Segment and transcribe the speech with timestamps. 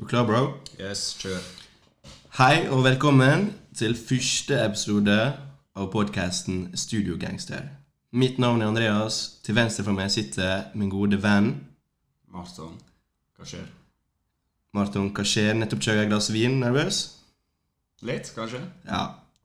[0.00, 0.54] Du klar, bro?
[0.80, 1.42] Yes, kjør.
[2.38, 5.16] Hei og velkommen til første episode
[5.76, 7.66] av podkasten Studio Gangster.
[8.16, 9.18] Mitt navn er Andreas.
[9.44, 11.50] Til venstre for meg sitter min gode venn
[12.32, 12.78] Marton,
[13.36, 13.66] hva skjer?
[14.72, 15.10] Marton.
[15.12, 15.52] Hva skjer?
[15.60, 16.56] Nettopp chugga et glass vin.
[16.62, 17.02] Nervøs?
[18.00, 18.62] Litt, kanskje?
[18.88, 19.02] Ja.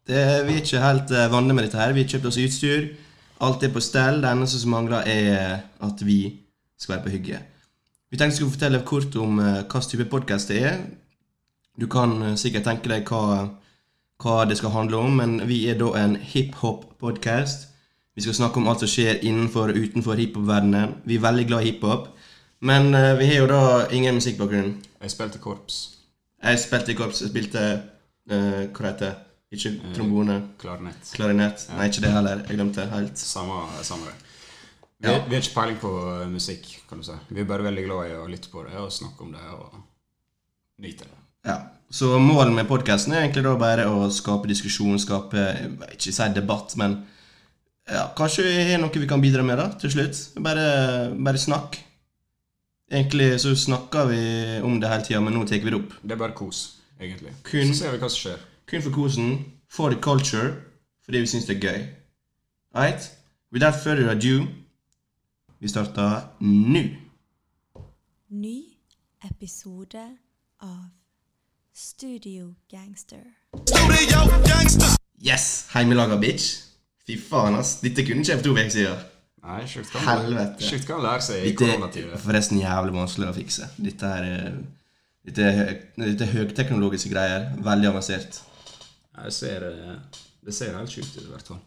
[0.07, 1.91] Det, vi er ikke helt uh, vant med dette her.
[1.91, 2.87] Vi har kjøpt oss utstyr.
[3.43, 4.23] Alt er på stell.
[4.23, 6.21] Det eneste som mangler, er at vi
[6.79, 7.43] skal være på hygge.
[8.11, 10.81] Vi tenkte vi skulle fortelle kort om uh, hva slags type podkast det er.
[11.79, 13.47] Du kan uh, sikkert tenke deg hva,
[14.21, 17.67] hva det skal handle om, men vi er da en hiphop-podkast.
[18.15, 20.99] Vi skal snakke om alt som skjer innenfor og utenfor hiphop-verdenen.
[21.03, 22.07] Vi er veldig glad i hiphop,
[22.61, 24.75] men uh, vi har jo da ingen musikkbakgrunn.
[25.01, 25.81] Jeg spilte korps.
[26.45, 27.23] Jeg spilte i korps.
[27.25, 27.65] Jeg spilte
[28.31, 29.15] uh, Hva heter det?
[29.55, 30.39] Ikke trombone.
[30.59, 31.11] Klarinett.
[31.15, 31.67] Klarinett.
[31.77, 32.41] Nei, ikke det heller.
[32.47, 33.19] Jeg glemte det helt.
[33.19, 34.24] Samme, samme det.
[35.05, 35.21] Vi, Ja.
[35.29, 37.15] vi har ikke peiling på uh, musikk, kan du si.
[37.29, 39.75] Vi er bare veldig glad i å lytte på det og snakke om det og
[40.81, 41.19] nyte det.
[41.45, 41.57] Ja.
[41.93, 45.43] Så målet med podkasten er egentlig da bare å skape diskusjon, skape
[45.93, 46.95] Ikke si debatt, men
[47.87, 50.23] ja, kanskje har noe vi kan bidra med da, til slutt.
[50.41, 51.77] Bare, bare snakk.
[52.91, 54.21] Egentlig så snakker vi
[54.65, 55.93] om det hele tida, men nå tar vi det opp.
[56.01, 56.63] Det er bare kos,
[56.99, 57.33] egentlig.
[57.45, 58.39] Kun- Så ser vi hva som skjer.
[58.67, 59.29] Kun for kosen,
[59.69, 60.53] for the culture,
[61.05, 61.87] fordi vi syns det er gøy.
[62.75, 63.11] Right?
[63.53, 64.47] Without further ado,
[65.59, 66.83] vi starter nå.
[68.35, 68.55] Ny
[69.23, 70.03] episode
[70.63, 70.85] av
[71.73, 73.23] Studio Gangster.
[73.65, 74.95] Studio Gangster!
[75.21, 75.67] Yes!
[75.73, 76.49] Heimelaga bitch.
[77.05, 77.77] Fy faen, ass.
[77.83, 79.03] Dette kunne ikke jeg for to uker siden.
[79.45, 80.65] Nei, sjukt kan Helvete.
[80.65, 83.67] Sjukt kan lære seg i Dette er forresten jævlig vanskelig å fikse.
[83.77, 84.55] Dette er, eh,
[85.29, 87.51] dette er, høy- dette er høyteknologiske greier.
[87.67, 88.41] Veldig avansert.
[89.15, 89.99] Jeg ser, det.
[90.45, 91.61] det ser helt sjukt ut, i hvert fall.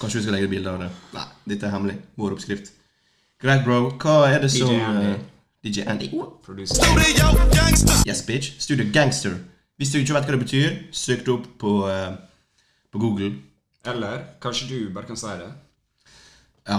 [0.00, 0.90] Kanskje vi skal legge bilde av det.
[1.16, 1.98] Nei, dette er hemmelig.
[2.16, 2.70] Vår oppskrift.
[3.44, 3.90] Greit, bro.
[4.00, 5.08] Hva er det som DJ Andy.
[5.12, 5.16] eh,
[5.64, 6.06] DJ Andy.
[8.08, 8.54] Yes, bitch.
[8.58, 9.34] Studio Gangster.
[9.76, 12.14] Hvis du ikke vet hva det betyr, søk det opp på, uh,
[12.88, 13.34] på Google.
[13.84, 15.50] Eller kanskje du bare kan si det?
[16.68, 16.78] Ja.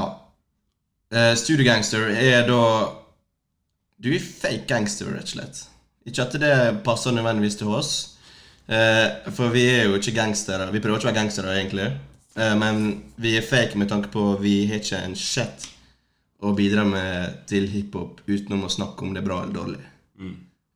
[1.14, 2.64] Uh, Studio Gangster er da
[4.02, 5.62] Du er fake gangster, rett og slett.
[6.06, 7.94] Ikke at det passer nødvendigvis til oss.
[8.66, 10.72] Uh, for vi er jo ikke gangstere.
[10.74, 11.92] Vi prøver ikke å være gangstere, egentlig.
[12.34, 15.75] Uh, men vi er fake med tanke på vi har ikke en shit
[16.46, 19.84] å bidra med til hiphop utenom å snakke om det bra eller dårlig.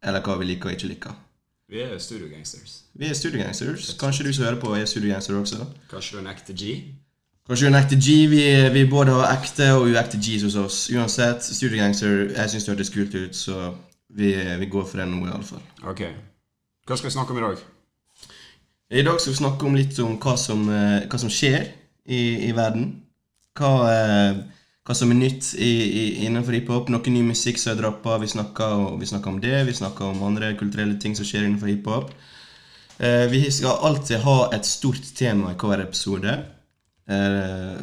[0.04, 1.18] Eller hva vi liker og ikke liker.
[1.70, 2.80] Vi er Studio Gangsters.
[2.98, 3.92] Vi er Studio Gangsters.
[4.00, 5.68] Kanskje du som hører på, er Studio Gangster også?
[5.92, 6.78] Kanskje du er en ekte G?
[7.46, 8.16] Kanskje du er en ekte G.
[8.32, 8.42] Vi,
[8.74, 10.80] vi både har ekte og uekte Gs hos oss.
[10.96, 13.74] Uansett, Studio Gangster, jeg syns det hørtes kult ut, så
[14.10, 15.62] vi, vi går for det nå, iallfall.
[15.92, 16.02] Ok.
[16.90, 17.62] Hva skal vi snakke om i dag?
[18.90, 21.68] I dag skal vi snakke om litt om hva som, eh, hva som skjer
[22.10, 22.88] i, i verden.
[23.60, 24.40] Hva, eh,
[24.90, 26.88] hva som er nytt i, i, innenfor hiphop.
[26.90, 28.16] Noe ny musikk som er droppa.
[28.18, 29.60] Vi snakker, om det.
[29.68, 32.08] Vi snakker om andre kulturelle ting som skjer innenfor hiphop.
[32.98, 36.34] Eh, vi skal alltid ha et stort tema i hver episode.
[37.06, 37.76] Eh,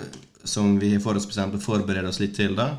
[0.42, 2.56] som vi har forhåndsbestemt å forberede oss litt til.
[2.58, 2.72] da.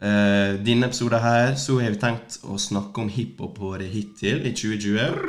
[0.00, 5.20] Eh, denne episoden her så har vi tenkt å snakke om hiphop-året hittil i 2020.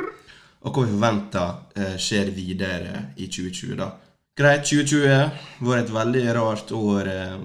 [0.62, 3.76] Og hva vi forventer eh, skjer videre i 2020.
[3.76, 3.90] da.
[4.40, 7.36] Greit, 2020 var et veldig rart år eh,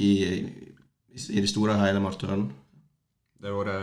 [0.00, 0.12] i,
[1.12, 2.46] i det store og hele, Martøren?
[3.40, 3.80] Det var det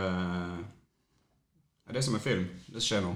[1.88, 2.48] Det er som er film.
[2.68, 3.14] Det skjer nå.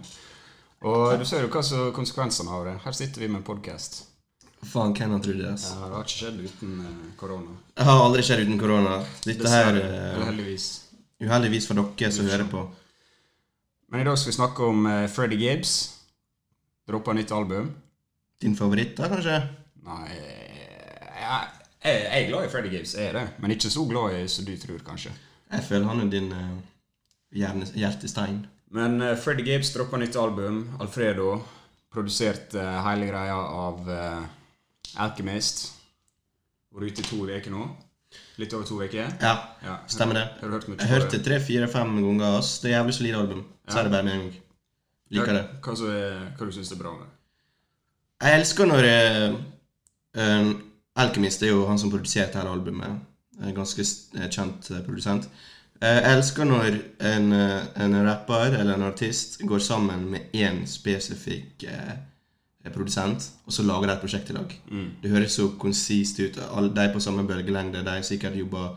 [0.88, 2.76] Og du ser jo hva som er konsekvensene av det.
[2.84, 4.02] Her sitter vi med en podkast.
[4.62, 5.52] Faen, hvem hadde trodd det?
[5.58, 7.56] Det har ikke skjedd uten eh, korona.
[7.76, 9.00] Det har aldri skjedd uten korona.
[9.26, 9.70] Dette her.
[9.72, 10.68] Eller eh.
[11.22, 12.62] Uheldigvis for dere som hører på.
[13.90, 15.74] Men i dag skal vi snakke om uh, Freddy Gibbs.
[16.88, 17.68] Droppa nytt album.
[18.42, 19.36] Din favoritt, da, kanskje?
[19.86, 20.42] Nei
[21.22, 23.24] jeg, jeg, jeg er glad i Freddy Gibbs, jeg er det.
[23.42, 25.12] Men ikke så glad i som du tror, kanskje.
[25.52, 26.58] Jeg føler han er din uh,
[27.76, 28.42] hjertestein.
[28.72, 30.62] Men uh, Freddy Gibbs droppa nytt album.
[30.80, 31.34] Alfredo.
[31.92, 34.22] Produsert uh, hele greia av uh,
[35.04, 35.66] Alchemist.
[36.72, 37.66] Vært ute i to uker nå.
[38.40, 39.12] Litt over to uker.
[39.20, 39.76] Ja, Ja.
[39.88, 40.24] stemmer det.
[40.40, 42.38] Har du mye Jeg hørte tre, fire, fem ganger.
[42.38, 42.58] ass.
[42.60, 43.44] Det er jævlig solid album.
[43.68, 44.40] Så er det bare med en gang.
[45.12, 45.44] Liker det.
[45.60, 45.96] Hva, hva,
[46.38, 47.10] hva du syns er bra med det?
[48.22, 49.34] Jeg elsker når eh,
[51.00, 53.00] Alchemist er jo han som produserte hele albumet.
[53.42, 53.82] En ganske
[54.18, 55.28] eh, kjent eh, produsent.
[55.80, 56.76] Eh, Jeg elsker når
[57.12, 61.94] en, en rapper eller en artist går sammen med én spesifikk eh,
[62.72, 64.52] produsent, og så lager de et prosjekt i lag.
[65.02, 66.36] Det høres så konsist ut.
[66.54, 67.82] Alle, de på samme bølgelengde.
[67.82, 68.76] De er sikkert jobber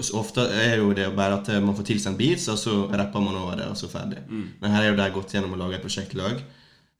[0.00, 3.34] så Ofte er jo det bare at man får tilsendt beats, og så rapper man
[3.34, 4.20] over det, og så ferdig.
[4.62, 6.38] Men her er jo de gått gjennom å lage et prosjekt i lag.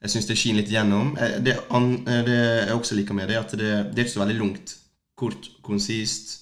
[0.01, 1.11] Jeg syns det skinner litt gjennom.
[1.21, 2.37] Eh, Det, an, eh, det
[2.69, 4.77] jeg også liker med det, er at det, det er ikke så veldig langt.
[5.17, 6.37] Kort, konsist.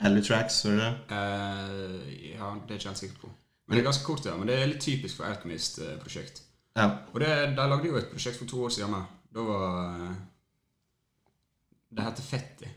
[0.00, 0.94] Eller tracks, var det det?
[1.10, 3.28] Uh, ja, det er ikke helt sikker på.
[3.66, 4.36] Men det er ganske kort, ja.
[4.36, 6.42] Men det er litt typisk for Alchemist-prosjekt.
[6.76, 6.88] Ja.
[7.12, 8.90] Og det, de lagde jo et prosjekt for to år siden.
[8.90, 9.04] med.
[9.34, 10.16] Da var
[11.94, 12.68] Det heter Fetti.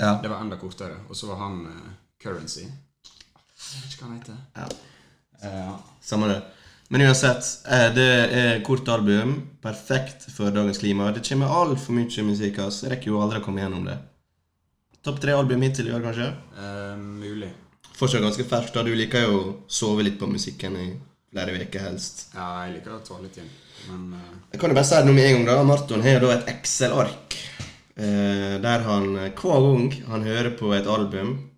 [0.00, 0.18] ja.
[0.22, 0.96] Det var enda kortere.
[1.08, 1.92] Og så var han uh,
[2.22, 2.60] Currency.
[2.64, 4.36] Jeg vet ikke hva han heter.
[4.56, 4.66] Ja.
[5.42, 6.40] Eh, Samme det.
[6.92, 9.30] Men uansett, eh, det er kort album.
[9.64, 11.08] Perfekt for dagens klima.
[11.16, 12.58] Det kommer altfor mye musikk.
[12.58, 12.82] ass.
[12.84, 13.96] Jeg rekker jo aldri å komme gjennom det.
[15.02, 16.28] Topp tre album hittil i år, kanskje?
[16.58, 17.48] eh, mulig.
[17.96, 18.74] Fortsatt ganske ferskt.
[18.74, 18.82] da.
[18.82, 20.92] Du liker jo å sove litt på musikken i
[21.32, 22.26] flere uker helst.
[22.34, 23.48] Ja, jeg liker å ta litt inn.
[23.88, 25.46] Men eh, Jeg kan jo bare si det nå med en gang.
[25.46, 25.62] da.
[25.64, 27.38] Marton har jo da et Excel-ark.
[27.96, 31.48] Eh, der han eh, hver gang han hører på et album,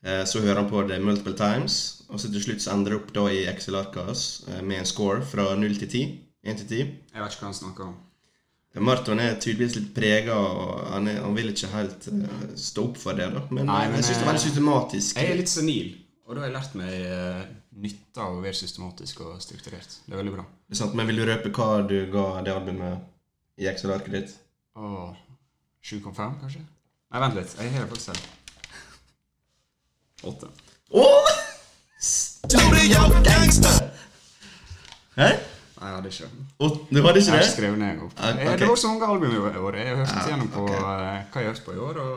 [0.00, 2.00] så hører han på det multiple times.
[2.10, 4.88] Og så til slutt så ender det opp da i Excel-arket hans eh, med en
[4.88, 6.04] score fra 0 til 10.
[6.40, 6.76] 1 til 10.
[7.12, 7.98] jeg vet ikke hva han snakker om.
[8.80, 13.00] Marton er tydeligvis litt prega, og han, er, han vil ikke helt eh, stå opp
[13.02, 13.28] for det.
[13.34, 15.20] da Men, Nei, eh, men, jeg syns det er veldig eh, systematisk.
[15.20, 15.92] Jeg er litt senil,
[16.26, 16.94] og da har jeg lært meg
[17.80, 20.00] nytte nytta av å være systematisk og strukturert.
[20.06, 20.44] Det er veldig bra.
[20.66, 23.06] Det er sant, Men vil du røpe hva du ga det albumet
[23.60, 24.36] i Excel-arket ditt?
[24.78, 25.14] Åh,
[25.86, 26.64] 7,5 kanskje?
[27.10, 27.54] Nei, vent litt.
[27.58, 28.39] Jeg har det faktisk her.
[30.22, 30.48] 8.
[30.90, 31.30] Åh!
[32.00, 33.76] Studio Gangster!
[35.16, 35.28] Hæ?
[35.80, 36.28] Nei, jeg hadde ikke.
[36.60, 37.52] Og, Du hadde Jeg ikke har ikke det?
[37.54, 38.12] skrevet ned opp.
[38.20, 38.58] Ah, ok.
[38.60, 39.76] Det var så mange album i år.
[39.76, 40.70] Jeg har hørt Ja, gjennom på ok.
[40.70, 42.16] eh, hva jeg har hørt på i år, og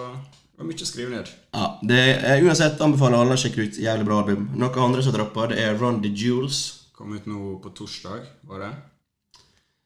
[0.53, 1.31] det var mye å skrive ned.
[1.53, 1.99] Ja, det
[2.31, 4.49] er Uansett anbefaler alle å sjekke ut jævlig bra album.
[4.59, 6.59] Noe andre som dropper, det er Run the Jewels.
[6.93, 8.71] Kom ut nå på torsdag, var det?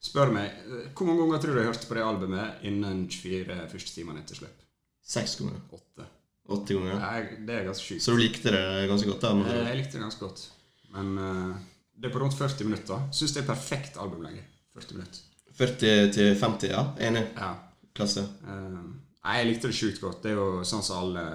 [0.08, 3.68] Spør meg, eh, hvor mange ganger tror du jeg hørte på det albumet innen 24
[3.70, 4.58] første timene etter slipp?
[5.06, 5.60] Seks ganger.
[5.72, 6.06] 8.
[6.48, 6.94] Åtte ganger.
[6.96, 8.02] Jeg, det er ganske sjukt.
[8.04, 9.24] Så du likte det ganske godt?
[9.24, 9.32] da?
[9.52, 10.44] Jeg, Jeg likte det ganske godt.
[10.94, 11.56] Men uh,
[11.92, 13.02] det er på rundt 40 minutter.
[13.12, 14.44] Syns det er perfekt albumlenge.
[14.78, 15.26] 40 minutter.
[15.58, 16.84] 40 til 50, ja.
[17.04, 17.24] Enig.
[17.36, 17.50] Ja.
[17.96, 18.24] Klasse.
[18.46, 20.22] Uh, jeg likte det sjukt godt.
[20.24, 21.26] Det er jo sånn som alle,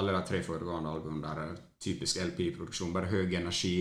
[0.00, 2.94] alle de tre foregående albumene der er typisk LP-produksjon.
[2.94, 3.76] Bare høy energi,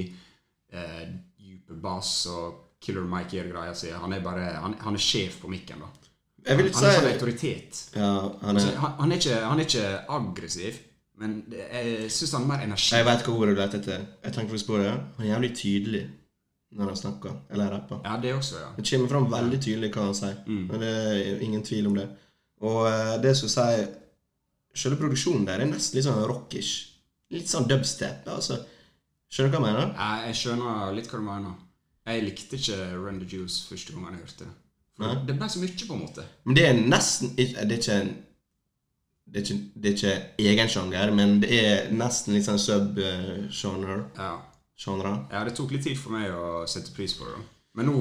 [0.75, 1.03] uh,
[1.39, 3.94] dype bass og Killer Mike gjør greia si.
[3.94, 6.11] Han er bare Han, han er sjef på mikken, da.
[6.48, 7.82] Han er sånn autoritet.
[7.96, 8.12] ja,
[8.42, 10.80] han Altså, er, han, han, er ikke, han er ikke aggressiv,
[11.22, 12.96] men jeg syns han har mer energi.
[12.96, 14.08] Jeg vet hva ordet du leter etter.
[14.26, 14.90] Jeg tenker på det.
[15.18, 16.04] Han er jævlig tydelig
[16.72, 17.34] når han snakker.
[17.52, 18.00] Eller rapper.
[18.06, 18.70] Ja, det også, ja.
[18.78, 20.38] Det kommer fram veldig tydelig hva han sier.
[20.48, 20.64] Mm.
[20.72, 22.08] Men det er ingen tvil om det.
[22.62, 23.90] Og eh, det som sier
[24.72, 26.94] Selve produksjonen der er nesten litt sånn rockish.
[27.36, 28.24] Litt sånn dubstep.
[28.32, 28.62] altså.
[29.28, 29.90] Skjønner du hva jeg mener?
[30.30, 31.58] Jeg skjønner litt hva du mener.
[32.08, 34.54] Jeg likte ikke Run the Juice første gang jeg hørte det.
[35.01, 35.15] Nei.
[35.27, 36.25] Det ble så mye, på en måte.
[36.45, 38.13] Men det er nesten ikke Det er ikke en
[39.31, 44.00] det er ikke, det er ikke egen sjanger, men det er nesten litt sånn sub-genre.
[44.18, 44.33] Ja.
[44.81, 45.12] Genre.
[45.30, 47.42] ja, det tok litt tid for meg å sette pris på det.
[47.77, 48.00] Men nå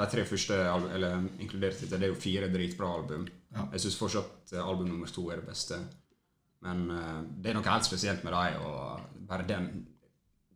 [0.00, 0.56] De tre første
[0.94, 3.26] eller inkludert dette, det er jo fire dritbra album.
[3.52, 3.66] Ja.
[3.74, 5.76] Jeg syns fortsatt eh, album nummer to er det beste.
[6.64, 9.66] Men uh, det er noe helt spesielt med dem, og bare den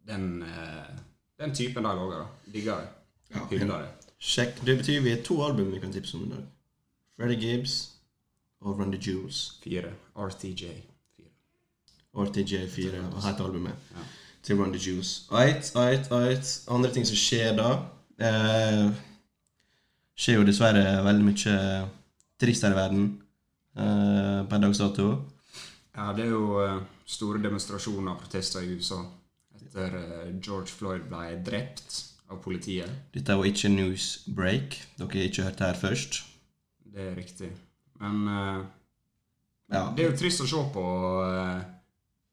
[0.06, 0.94] den, uh,
[1.40, 2.24] den typen de lager.
[2.54, 2.88] Digger det.
[3.34, 4.03] Ja, Hyller det.
[4.24, 4.60] Sjekk.
[4.66, 6.44] Det betyr vi har to album vi kan tipse om i dag.
[7.16, 7.90] Freddy Gibbs
[8.60, 9.60] og Run the Jewels.
[9.64, 9.92] Fire.
[10.16, 10.70] RTJ.
[11.16, 11.32] Fire.
[12.14, 13.74] RTJ4 og heter albumet.
[13.92, 14.04] Ja.
[14.42, 15.28] Til Run the Jewels.
[15.32, 16.64] Ait, ait, ait.
[16.68, 17.68] Andre ting som skjer da
[18.20, 18.88] eh,
[20.16, 21.58] Skjer jo dessverre veldig mye
[22.40, 23.06] trist her i verden
[23.76, 25.08] eh, per dags dato.
[25.96, 29.02] Ja, det er jo eh, store demonstrasjoner og protester i USA
[29.60, 32.90] etter eh, George Floyd ble drept av politiet.
[33.12, 34.78] Dette er jo ikke news break.
[34.98, 36.22] Dere har ikke hørt det her først.
[36.94, 37.50] Det er riktig.
[38.00, 38.64] Men uh,
[39.72, 39.90] Ja.
[39.96, 40.84] det er jo trist å se på.
[41.24, 41.60] eh,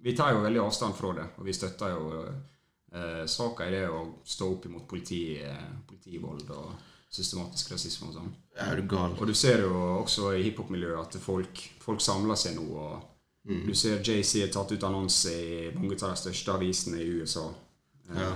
[0.04, 3.84] vi tar jo veldig avstand fra det, og vi støtter jo uh, saka i det
[3.90, 6.72] å stå opp imot politi, eh, politivold og
[7.12, 8.32] systematisk rasisme og sånn.
[8.58, 9.14] Er du gal?
[9.20, 9.72] Og du ser jo
[10.02, 12.68] også i hiphop-miljøet at folk, folk samler seg nå.
[12.72, 13.08] og
[13.44, 13.64] Mm.
[13.66, 17.48] Du ser JC har tatt ut annonse i mange av de største avisene i USA
[18.12, 18.28] eh, Ja.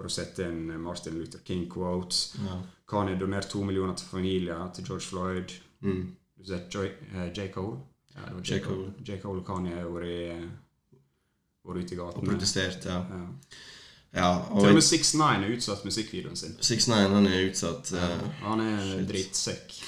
[0.00, 2.20] For å sette en Martin Luther King-quotes.
[2.40, 2.54] Ja.
[2.88, 5.52] Kanye donerte to millioner til familier til George Floyd.
[5.84, 6.06] Mm.
[6.40, 7.50] Du ser Joy, eh, J.
[7.52, 7.76] Cole.
[8.14, 8.54] Ja, det var J.
[8.54, 8.62] J.
[8.64, 8.86] Cole.
[9.04, 9.18] J.
[9.20, 12.96] Cole og Kanye har vært ute i Og protestert, ja.
[13.12, 13.20] Ja.
[14.16, 16.56] ja Til og og med 6ix9 har utsatt musikkvideoen sin.
[16.56, 17.92] 6ix9ine han er utsatt.
[17.92, 19.08] Ja, Han er Shit.
[19.12, 19.80] drittsekk.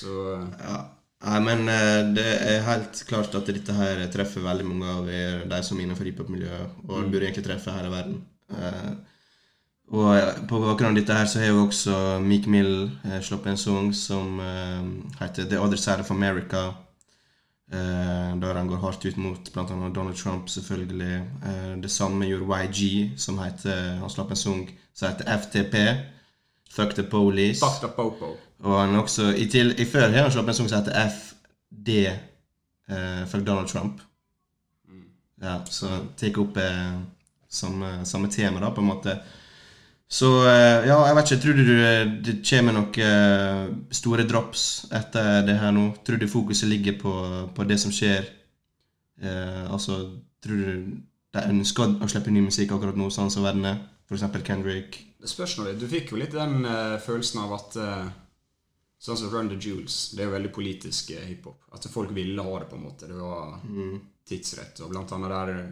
[0.00, 0.82] Så eh, Ja.
[1.24, 5.44] Nei, men eh, det er helt klart at dette her treffer veldig mange av er
[5.48, 8.18] de som er innenfor hiphop-miljøet, og det burde egentlig treffe hele verden.
[8.50, 8.92] Eh,
[9.94, 13.52] og eh, på bakgrunn av dette her så har jo også Meek Mill uh, sluppet
[13.52, 14.86] en sang som eh,
[15.20, 16.72] heter The Other Side of America.
[17.72, 19.88] eh, der han går hardt ut mot bl.a.
[19.94, 21.14] Donald Trump, selvfølgelig.
[21.46, 25.76] Eh, det samme gjorde YG, som heter Han slapp en sang som heter FTP.
[26.70, 27.60] Fuck the Police.
[27.60, 28.36] Fuck the popo.
[28.58, 31.88] Og han også, i, til, i før har han sluppet en sang som heter FD
[32.06, 34.00] eh, for Donald Trump.
[34.88, 35.04] Mm.
[35.42, 35.86] Ja, så
[36.16, 36.94] take opp eh,
[37.54, 39.16] samme, samme tema, da, på en måte.
[40.10, 41.40] Så eh, ja, jeg vet ikke.
[41.42, 41.64] Tror du
[42.26, 45.88] det- kommer noen eh, store drops etter det her nå?
[46.04, 47.14] Tror du fokuset ligger på,
[47.56, 48.28] på det som skjer?
[49.22, 50.02] Eh, altså,
[50.44, 51.00] tror du
[51.34, 53.80] de ønsker å slippe ny musikk akkurat nå, sånn som verden er?
[54.12, 55.00] Eksempel Kendrick.
[55.18, 55.80] Det spørs nå litt.
[55.80, 58.04] Du fikk jo litt den uh, følelsen av at uh,
[59.04, 60.12] Sånn som Run the Jewels.
[60.14, 61.64] Det er jo veldig politisk uh, hiphop.
[61.74, 63.08] At folk ville ha det, på en måte.
[63.10, 63.56] Det var
[64.28, 64.78] tidsrett.
[64.84, 65.64] Og blant annet der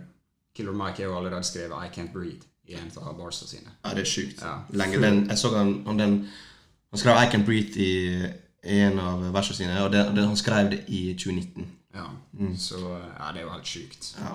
[0.57, 3.71] Killer Mike har jo allerede skrevet I Can't Breathe i en av barsa sine.
[3.83, 4.43] Ja, det er sjukt.
[4.43, 4.59] Ja.
[4.71, 6.17] Lenge den, jeg så han han, den
[6.93, 7.93] Han skrev I Can't Breathe i,
[8.69, 11.69] i en av versene sine, og det, det, han skrev det i 2019.
[11.95, 12.05] Ja.
[12.61, 14.11] Så eh, ja, det er jo helt sjukt.
[14.21, 14.35] Ja.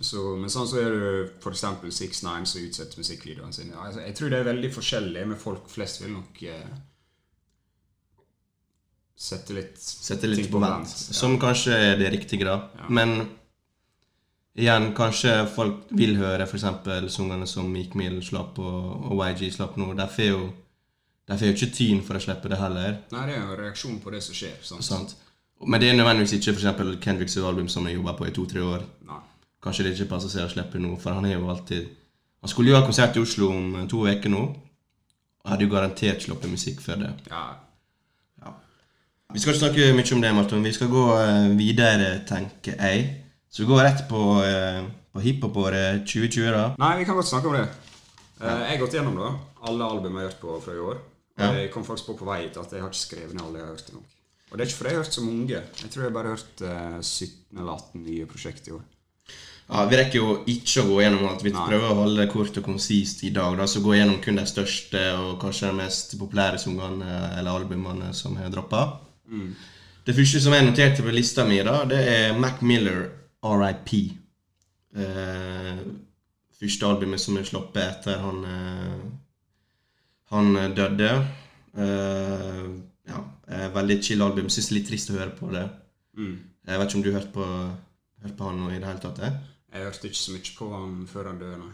[0.00, 1.10] Så, men sånn så er det
[1.40, 1.64] f.eks.
[1.96, 3.76] 6 9 som utsetter musikkvideoene sine.
[3.76, 6.72] Altså, jeg tror det er veldig forskjellig, men folk flest vil nok eh,
[9.16, 10.92] sette litt Sette litt på vent.
[10.92, 11.16] Ja.
[11.22, 12.58] Som kanskje er det riktige, da.
[12.82, 12.88] Ja.
[12.92, 13.16] Men
[14.58, 16.66] igjen, kanskje folk vil høre f.eks.
[17.14, 19.92] sangene som Meek Mill slapp, og, og YG slapp nå.
[19.98, 20.42] De får jo
[21.28, 22.96] de får jo ikke tyn for å slippe det heller.
[23.14, 24.56] Nei, det er jo en reaksjon på det som skjer.
[24.66, 24.84] Sant?
[24.84, 25.14] sant?
[25.62, 26.96] Men det er nødvendigvis ikke f.eks.
[27.04, 28.82] Kendricks album som jeg jobber på i to-tre år.
[29.06, 29.20] Nei.
[29.62, 31.90] Kanskje det ikke passer seg å slippe nå, for han er jo alltid
[32.42, 34.40] Han skulle jo ha konsert i Oslo om to uker nå.
[35.44, 37.10] Og hadde jo garantert sluppet musikk før det.
[37.30, 37.42] Ja,
[38.42, 38.54] ja.
[39.30, 40.64] Vi skal ikke snakke mye om det, Martin.
[40.66, 43.21] Vi skal gå eh, videre, tenker jeg.
[43.52, 46.62] Så vi går rett på, eh, på hiphop-året 2020, da.
[46.80, 47.66] Nei, vi kan godt snakke om det.
[48.40, 49.32] Eh, jeg har gått gjennom da,
[49.68, 50.96] alle album jeg har hørt på fra i år.
[50.96, 51.52] Og Ja.
[51.52, 53.66] Jeg kom faktisk på på vei hit at jeg har ikke skrevet ned alle jeg
[53.66, 54.00] har hørt nå.
[54.52, 55.48] Og det er ikke fordi jeg har hørt så mange.
[55.82, 58.82] Jeg tror jeg bare har hørt eh, 17 eller 18 nye prosjekt i år.
[59.72, 61.42] Ja, Vi rekker jo ikke å gå gjennom alt.
[61.42, 61.68] Vi Nei.
[61.68, 63.56] prøver å holde det kort og konsist i dag.
[63.56, 68.12] da, Så gå gjennom kun de største og kanskje de mest populære sangene eller albumene
[68.14, 68.98] som har droppa.
[70.04, 73.08] Det første som jeg noterte på lista mi, da, det er Mac Miller,
[73.42, 73.92] RIP.
[74.94, 75.82] Eh,
[76.60, 79.04] første albumet som er sluppet etter han eh,
[80.32, 81.12] Han døde.
[81.76, 82.66] Eh,
[83.08, 84.48] ja, eh, veldig chill album.
[84.48, 85.64] Syns det er litt trist å høre på det.
[86.16, 86.36] Mm.
[86.68, 87.46] Jeg vet ikke om du hørte på,
[88.22, 89.22] hørt på han i det hele tatt?
[89.26, 89.38] Eh?
[89.72, 91.72] Jeg hørte ikke så mye på han før han døde, nei.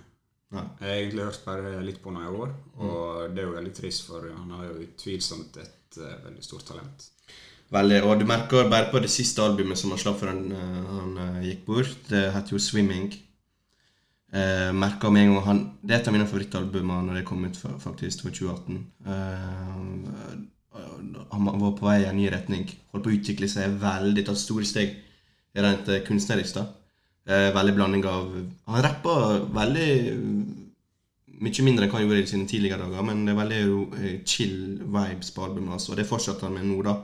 [0.56, 0.64] Nei.
[0.80, 3.72] Jeg har egentlig hørt bare litt på han i år, og det er jo veldig
[3.76, 7.04] trist, for han har jo utvilsomt et uh, veldig stort talent.
[7.70, 10.92] Veldig, og du merker bare på det siste albumet som han slapp før han, eh,
[10.92, 11.96] han eh, gikk bort.
[12.08, 13.10] Det heter jo 'Swimming'.
[14.32, 17.44] Eh, merker med en gang han, Det er et av mine favorittalbumer når det kom
[17.44, 18.86] ut, for, faktisk, for 2018.
[19.06, 20.48] Eh,
[21.30, 22.66] han var på vei i en ny retning.
[22.92, 24.96] Holdt på å utvikle seg veldig, tatt store steg
[25.56, 26.54] rent eh, kunstnerisk.
[26.54, 26.66] da.
[27.28, 28.30] Eh, veldig blanding av
[28.66, 29.14] Han rappa
[29.52, 29.88] veldig
[31.38, 33.62] mye mindre enn hva han gjorde i sine tidligere dager, men det er veldig
[34.00, 35.74] eh, chill vibes på albumet.
[35.76, 35.92] Altså.
[35.92, 36.96] Og det fortsetter han med nå, da.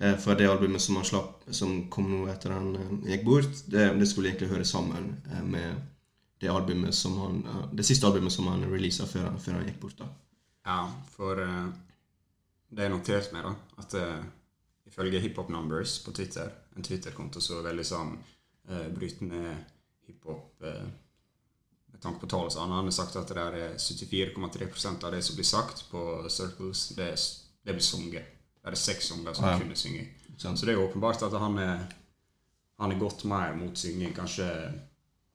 [0.00, 3.90] Eh, For det albumet som slapp, som kom nå etter han eh, gikk bort, det,
[4.00, 5.86] det skulle egentlig høre sammen eh, med
[6.40, 7.42] det albumet som han
[7.76, 9.98] Det siste albumet som han releasa før, før han gikk bort.
[10.00, 10.08] da.
[10.66, 10.80] Ja,
[11.12, 11.68] for eh,
[12.70, 14.24] det er notert meg, da, at eh,
[14.90, 18.16] ifølge Hiphop Numbers på Twitter, en Twitter-konto som er veldig sånn
[18.70, 19.54] uh, brytende
[20.06, 20.88] hiphop eh,
[21.90, 25.22] med tanke på tall og sånn, han har sagt at det er 74,3% av det
[25.26, 27.10] som blir sagt på Circles, det,
[27.66, 28.39] det blir sunget.
[28.60, 29.58] Det er seks sanger som Ja.
[29.58, 30.06] kunne synge.
[30.36, 30.56] Sånn.
[30.56, 31.86] Så det er åpenbart at han er
[32.80, 34.46] han er gått mer mot synging, kanskje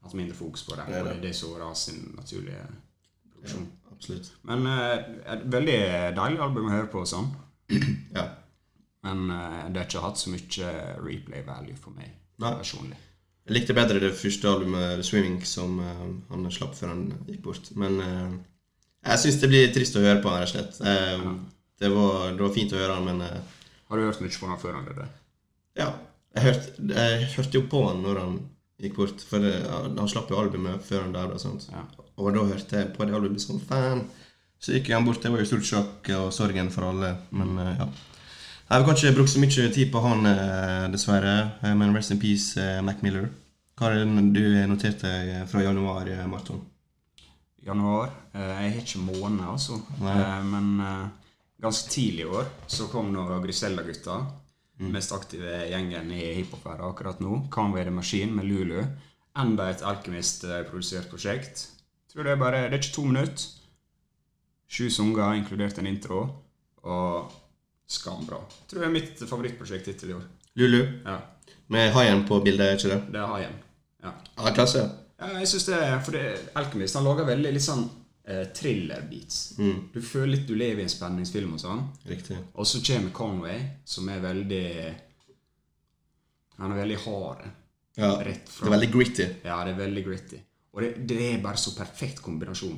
[0.01, 0.85] hatt mindre fokus på det.
[0.87, 1.21] Det er det.
[1.21, 2.63] det som var sin naturlige
[3.33, 3.67] produksjon.
[3.91, 4.31] Absolutt.
[4.43, 4.97] Men uh,
[5.33, 5.79] et veldig
[6.17, 7.29] deilig album å høre på sånn.
[8.15, 8.29] Ja.
[9.05, 10.71] Men uh, det har ikke hatt så mye
[11.05, 12.09] replay value for meg
[12.41, 12.55] Nei.
[12.57, 12.97] personlig.
[13.45, 17.69] Jeg likte bedre det første albumet, 'Swimming', som uh, han slapp før han gikk bort.
[17.77, 18.31] Men uh,
[19.05, 20.79] jeg syns det blir trist å høre på rett og slett.
[20.81, 21.25] Eh,
[21.79, 24.49] det, var, det var fint å høre han, men eh, Har du hørt mye på
[24.49, 25.07] han før han døde?
[25.81, 25.93] ja.
[26.35, 28.33] Jeg hørte, jeg hørte jo på han når han
[28.83, 31.37] gikk bort, for det, han slapp jo albumet før han døde.
[31.37, 31.69] og sånt.
[31.71, 31.85] Ja.
[32.19, 34.01] Og da hørte jeg på det albumet som fan.
[34.59, 35.21] Så gikk han bort.
[35.23, 37.13] Det var jo stort sjokk og sorgen for alle.
[37.31, 37.87] Men eh, ja.
[38.65, 41.35] Jeg har kanskje brukt så mye tid på han, eh, dessverre.
[41.63, 43.29] Eh, Men rest in peace, eh, Mac Miller.
[43.79, 46.59] Hva er det du noterte eh, fra januar, Marton?
[47.63, 48.11] Januar.
[48.33, 49.79] Jeg har ikke måned, altså.
[50.03, 50.19] Nei.
[50.51, 51.11] Men
[51.61, 54.17] ganske tidlig i år så kom nå Grisella-gutta.
[54.79, 54.89] Mm.
[54.91, 57.45] Mest aktive gjengen i hiphop-verden akkurat nå.
[57.51, 58.81] Conway the Machine med Lulu.
[59.37, 61.67] Enda et Alchemist-produsert prosjekt.
[62.11, 63.45] Tror det er bare Det er ikke to minutter.
[64.67, 66.19] Sju sanger, inkludert en intro.
[66.83, 67.31] Og
[67.87, 68.39] skambra.
[68.67, 70.25] Tror det er mitt favorittprosjekt hittil i år.
[70.55, 71.17] Lulu, Ja,
[71.67, 73.01] med haien på bildet, ikke det?
[73.11, 73.55] det er haien.
[74.03, 74.11] Ja.
[74.37, 74.83] Ja, klasse.
[75.19, 76.15] Ja, jeg synes det er, for
[76.59, 77.87] Alkymist han lager veldig litt sånn
[78.27, 79.41] eh, thriller-beats.
[79.93, 81.83] Du føler litt du lever i en spenningsfilm og sånn.
[82.09, 82.39] Riktig.
[82.53, 84.65] Og så kommer Conway, som er veldig
[86.57, 87.47] Han er veldig hard.
[87.95, 89.25] Ja, Rett det er veldig gritty.
[89.43, 90.41] Ja, det er veldig gritty.
[90.75, 92.77] Og det, det er bare så perfekt kombinasjon.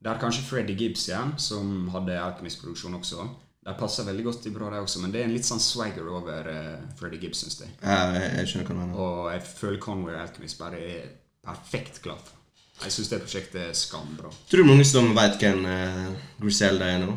[0.00, 3.26] Der kanskje Freddie Gibbs igjen, som hadde Alchemist-produksjon også.
[3.60, 6.06] De passer veldig godt i bra, de også, men det er en litt sånn swagger
[6.08, 7.74] over uh, Freddie Gibbs, syns jeg.
[7.82, 9.00] Ja, jeg, jeg skjønner hva du mener.
[9.04, 11.10] Og jeg føler Conway og Alchemist bare er
[11.44, 12.32] perfekt klaff.
[12.80, 14.30] Jeg syns det prosjektet er skambra.
[14.48, 16.10] Tror du mange som veit hvem uh,
[16.40, 17.16] Griselda er nå?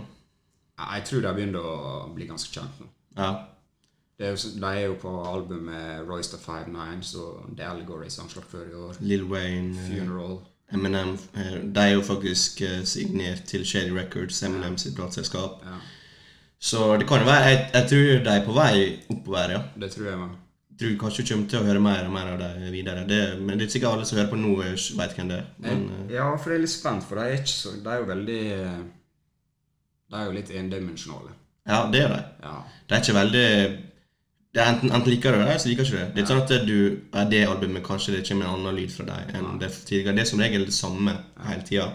[0.84, 1.74] Jeg tror de begynner å
[2.16, 2.90] bli ganske kjent nå.
[3.18, 3.30] Ja.
[4.20, 8.50] Det er jo, de er jo på albumet Royster 59, så The Allegory som slapp
[8.52, 9.00] før i år.
[9.02, 10.38] Lil Wayne, eh, Funeral.
[10.74, 15.64] Eminem eh, De er jo faktisk signert til Shady Records, Eminem sitt plateselskap.
[15.66, 15.80] Ja,
[16.60, 18.76] Så det kan jo være Jeg, jeg tror de er på vei
[19.10, 19.62] oppover, ja.
[19.80, 20.36] det tror jeg var.
[20.80, 23.06] Tror kanskje du kommer til å høre mer og mer av dem videre.
[23.10, 24.54] Det, men det er ikke sikkert alle som hører på nå,
[25.00, 25.48] vet hvem det er.
[25.66, 28.10] Men, eh, Ja, for jeg er litt spent, for de er, så, de er jo
[28.10, 28.42] veldig
[30.10, 31.34] De er jo litt endimensjonale.
[31.68, 32.22] ja, det er de.
[32.44, 32.56] Ja.
[32.88, 33.48] Det er ikke veldig
[34.54, 36.08] det er enten, enten liker du det, eller så liker du det.
[36.14, 36.80] Det er ikke sånn at du
[37.18, 40.14] er det albumet kanskje det kommer en annen lyd fra deg enn det tidligere.
[40.14, 41.16] Det er som regel det samme
[41.48, 41.88] hele tida.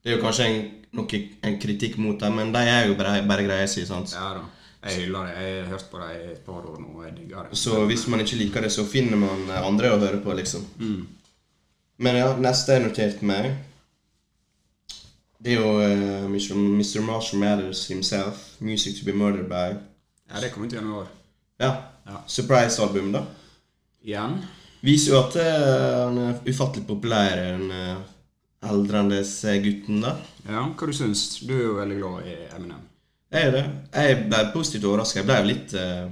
[0.00, 0.62] Det er jo kanskje en,
[0.96, 3.84] noe, en kritikk mot dem, men de er jo bare, bare greia si.
[3.84, 4.14] sant?
[4.16, 4.46] ja da.
[4.82, 5.36] Jeg hyller det.
[5.42, 7.58] Jeg har hørt på det i et par år nå, og jeg digger det.
[7.58, 10.66] Så hvis man ikke liker det, så finner man andre å høre på, liksom.
[11.98, 13.50] Men ja, neste er notert meg.
[15.38, 16.54] Det er jo uh, Mr.
[16.54, 17.00] Mr.
[17.06, 18.56] Marshall Mathers himself.
[18.60, 19.78] 'Music to be Murdered by'.
[20.30, 21.06] Ja, det kom ut i januar.
[21.58, 21.72] Ja.
[22.06, 22.22] Ja.
[22.26, 23.24] Surprise-album, da.
[24.02, 24.38] Igjen.
[24.80, 27.96] Viser jo at eh, han er ufattelig populær, enn uh,
[28.70, 29.22] aldrende
[29.64, 30.14] gutten, da.
[30.46, 31.40] Ja, hva du syns?
[31.42, 32.84] Du er jo veldig glad i Eminem.
[33.32, 33.64] Jeg er det.
[33.92, 35.20] Jeg ble positivt overraska.
[35.20, 36.06] Jeg ble litt eh,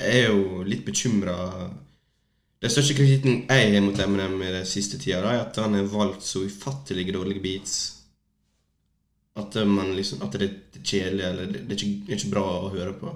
[0.00, 1.36] Jeg er jo litt bekymra.
[2.60, 5.78] Den største kritikken jeg har mot Eminem i den siste tida, da, er at han
[5.78, 7.78] har valgt så ufattelig dårlige beats.
[9.40, 12.44] At, man liksom, at det er kjedelig, eller det er, ikke, det er ikke bra
[12.58, 13.14] å høre på.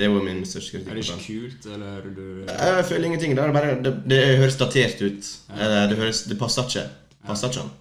[0.00, 0.88] Det var min største kritikk.
[0.88, 3.36] Er det ikke kult, eller du Jeg føler ingenting.
[3.36, 5.30] Det, bare, det, det høres datert ut.
[5.50, 5.84] Ja.
[5.90, 6.86] det, høres, det passer ikke.
[7.26, 7.74] Passer ikke han.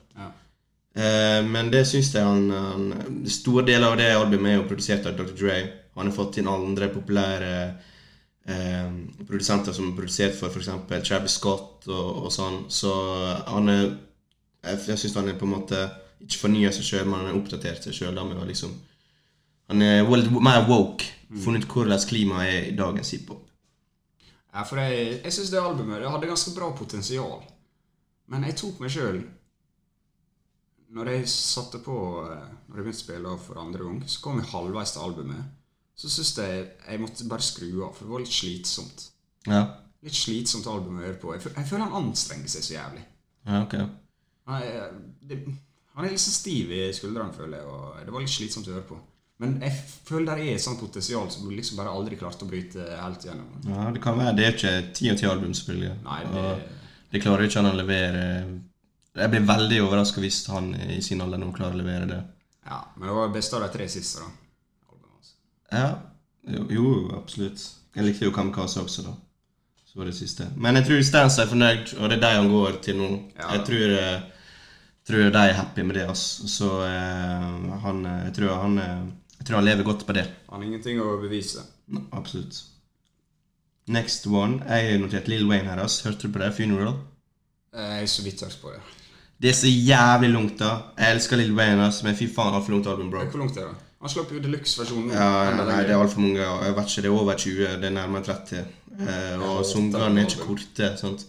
[0.96, 5.06] Eh, men det syns jeg han, han Store deler av det albumet er jo produsert
[5.06, 5.36] av Dr.
[5.38, 5.60] Dre.
[6.00, 7.54] Han har fått inn andre populære
[8.50, 8.92] eh,
[9.28, 10.72] produsenter som har produsert for f.eks.
[11.08, 12.64] Travis Scott og, og sånn.
[12.74, 12.94] Så
[13.48, 13.84] han er
[14.60, 15.78] Jeg, jeg syns han er på en måte
[16.20, 18.18] ikke fornya seg sjøl, men han har oppdatert seg sjøl.
[18.44, 18.74] Liksom,
[19.72, 21.06] han er well, mer woke.
[21.30, 23.46] Funnet ut hvordan klimaet er i dagens hiphop.
[24.50, 27.40] Ja, for jeg, jeg syns det albumet det hadde ganske bra potensial.
[28.28, 29.22] Men jeg tok meg sjøl
[30.96, 34.22] Når jeg satte på eh, Når jeg begynte å spille av for andre gang, så
[34.24, 35.52] kom jeg halvveis til albumet.
[36.00, 39.08] Så syns jeg jeg måtte bare skru av, for det var litt slitsomt.
[39.50, 39.64] Ja,
[40.00, 41.34] Litt slitsomt album å høre på.
[41.36, 43.02] Jeg, jeg føler han anstrenger seg så jævlig.
[43.50, 43.74] ja ok.
[44.48, 45.42] Han det,
[45.98, 48.88] han er så stiv i skuldrene, føler jeg, og det var litt slitsomt å høre
[48.88, 49.00] på.
[49.44, 49.76] Men jeg
[50.08, 53.28] føler det er et sånt potensial som du liksom bare aldri klarte å bryte helt
[53.28, 53.52] gjennom.
[53.68, 54.34] Ja, det kan være.
[54.40, 55.92] Det er ikke ti og ti album, selvfølgelig.
[56.08, 58.24] Nei, det, Og det klarer ikke han å levere.
[59.18, 62.20] Jeg blir veldig overraska hvis han i sin alder nå klarer å levere det.
[62.70, 64.30] ja, men det var best av de tre siste, da.
[65.72, 65.90] Ja,
[66.50, 67.62] jo, jo absolutt.
[67.96, 69.14] Jeg likte jo Kamikaze også, da.
[69.86, 70.48] Så var det siste.
[70.56, 73.10] Men jeg tror Stans er fornøyd, og det er de han går til nå.
[73.38, 73.52] Ja.
[73.56, 74.22] Jeg tror, eh,
[75.10, 76.06] tror de er happy med det.
[76.10, 76.48] Altså.
[76.50, 79.08] Så eh, han, eh, jeg, tror han, eh,
[79.40, 80.26] jeg tror han lever godt på det.
[80.50, 81.66] Han har ingenting å bevise.
[81.90, 82.62] No, absolutt.
[83.90, 84.62] Next one.
[84.70, 85.82] Jeg har notert Lill Wayne her.
[85.82, 86.02] ass.
[86.06, 86.54] Hørte du på det?
[86.58, 86.98] Funeral?
[87.74, 88.82] Jeg har så vidt hørt på det.
[89.40, 90.72] Det er så jævlig langt, da.
[91.00, 93.24] Jeg elsker Lill Wayne, men fy faen, altfor langt album, bro.
[93.32, 93.86] Hvor langt er det?
[94.00, 95.12] Han slapp jo deluxe-versjonen.
[95.12, 96.40] Ja, nei, det er altfor mange.
[96.44, 97.66] Jeg vet ikke, det er over 20.
[97.82, 98.62] Det er nærmere 30.
[99.00, 100.92] Uh, og Ja, sangene er ikke korte.
[101.00, 101.26] sant?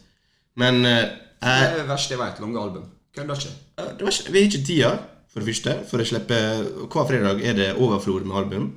[0.59, 1.07] Men eh,
[1.41, 2.41] Det er det verste jeg vet.
[2.43, 2.85] Lange album.
[3.17, 3.55] Kødder ikke.
[3.99, 4.91] det ikke, vi har ikke tida,
[5.33, 5.75] for det første.
[5.91, 6.39] For å slippe
[6.91, 8.71] Hver fredag er det overflod med album.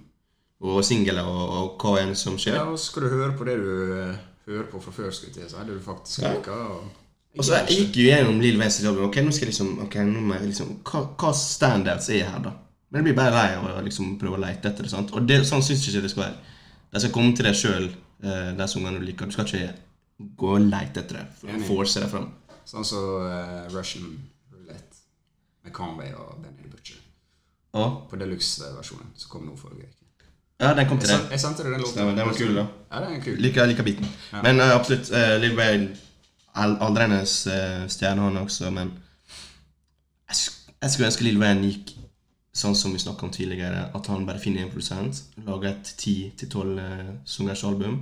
[0.63, 2.55] Og singler og, og hva enn som skjer.
[2.55, 5.51] Ja, og skal du høre på det du eh, hører på fra før, skulle jeg
[5.51, 5.57] si.
[5.57, 6.67] Det du faktisk liker.
[6.77, 7.02] Og...
[7.37, 9.07] Og så jeg gikk jo gjennom Lill Wayne album.
[9.07, 12.39] Ok, nå skal jeg liksom, okay, nå må jeg liksom Hva, hva standards er her,
[12.45, 12.51] da?
[12.91, 14.91] Men jeg blir bare lei av å liksom prøve å lete etter det.
[14.91, 15.11] sant?
[15.17, 16.35] Og det, sånn syns jeg ikke det skal være.
[16.93, 17.87] De skal komme til deg sjøl,
[18.21, 19.25] de ungene du liker.
[19.25, 19.73] Du skal ikke
[20.37, 21.25] gå og lete etter det.
[21.65, 22.29] Force det fram.
[22.69, 24.13] Sånn som eh, Russian
[24.53, 25.01] Roulette
[25.65, 27.01] med Conway og Benny Butcher.
[27.81, 30.29] Og På deluxe-versjonen som kom nå forrige uke.
[30.61, 31.25] Ja, den kom til deg.
[31.33, 31.97] jeg sendte deg den låten.
[31.97, 32.67] Den var- den var kul, da.
[32.93, 33.41] Ja, den er kul.
[33.41, 34.07] Liker, jeg liker biten.
[34.45, 35.89] Men uh, absolutt, uh, Lill Wayne
[36.55, 38.91] al- Aldrende uh, stjerne, han også, men
[40.29, 41.93] jeg, sk- jeg skulle ønske Lill Wayne gikk
[42.53, 46.49] sånn som vi snakka om tidligere, at han bare finner en produsent, lager et 10-12
[46.53, 46.81] tolv
[47.25, 47.95] sangers album,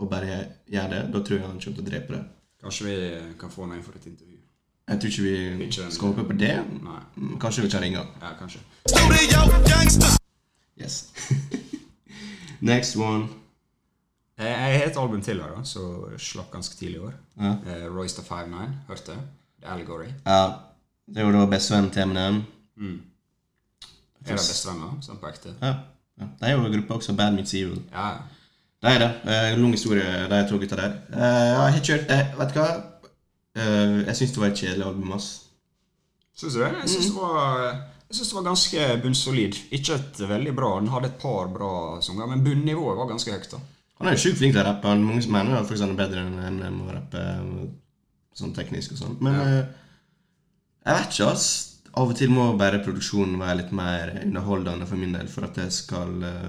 [0.00, 0.36] og bare
[0.70, 1.00] gjør det.
[1.12, 2.22] Da tror jeg han kommer til å drepe det.
[2.62, 2.94] Kanskje vi
[3.40, 4.36] kan få noen for et intervju.
[4.90, 6.54] Jeg tror ikke vi Ikke skal håpe på det.
[6.82, 7.00] Nei.
[7.16, 8.00] Mm, Kanskje vi kan ringe.
[8.22, 8.60] Ja, kanskje.
[10.80, 11.10] Yes.
[12.70, 13.28] Next one.
[14.40, 17.14] Jeg, jeg har et album til her, da, som slapp ganske tidlig i år.
[17.36, 17.52] Ja.
[17.66, 19.24] Eh, Royster 59, hørte jeg.
[19.60, 20.08] The Allegory.
[20.24, 20.42] Ja.
[21.14, 22.42] Det var da bestevennen til Eminem.
[24.24, 24.96] Er det bestevenner?
[25.04, 25.52] Sånn på ekte?
[25.60, 25.74] Ja.
[26.20, 26.28] ja.
[26.40, 27.82] De er jo en gruppe også, Bad Meets Evil.
[27.92, 28.12] Ja.
[28.80, 29.10] Det er det.
[29.26, 30.96] Uh, lang historie, de to gutta der.
[31.12, 32.20] Uh, jeg har ikke hørt det.
[32.38, 32.68] Vet du hva?
[33.60, 35.30] Uh, jeg syns det var et kjedelig album, ass.
[36.40, 36.70] Syns du det?
[36.84, 37.66] Jeg syns det var
[38.10, 39.58] jeg synes det var ganske bunnsolid.
[39.76, 43.52] Ikke et veldig bra, Den hadde et par bra sanger, men bunnivået var ganske høyt.
[43.52, 43.60] da.
[44.00, 44.88] Han er jo sjukt flink til å rappe.
[44.88, 47.68] Han- Mange som mener at han er bedre enn Eminem å rappe eh,
[48.34, 49.16] sånn teknisk og sånn.
[49.20, 49.42] Men Ja.
[49.42, 49.66] eh,
[50.86, 51.66] jeg vet ikke, ass.
[51.94, 55.56] Av og til må bare produksjonen være litt mer underholdende for min del for at
[55.56, 56.48] jeg skal uh,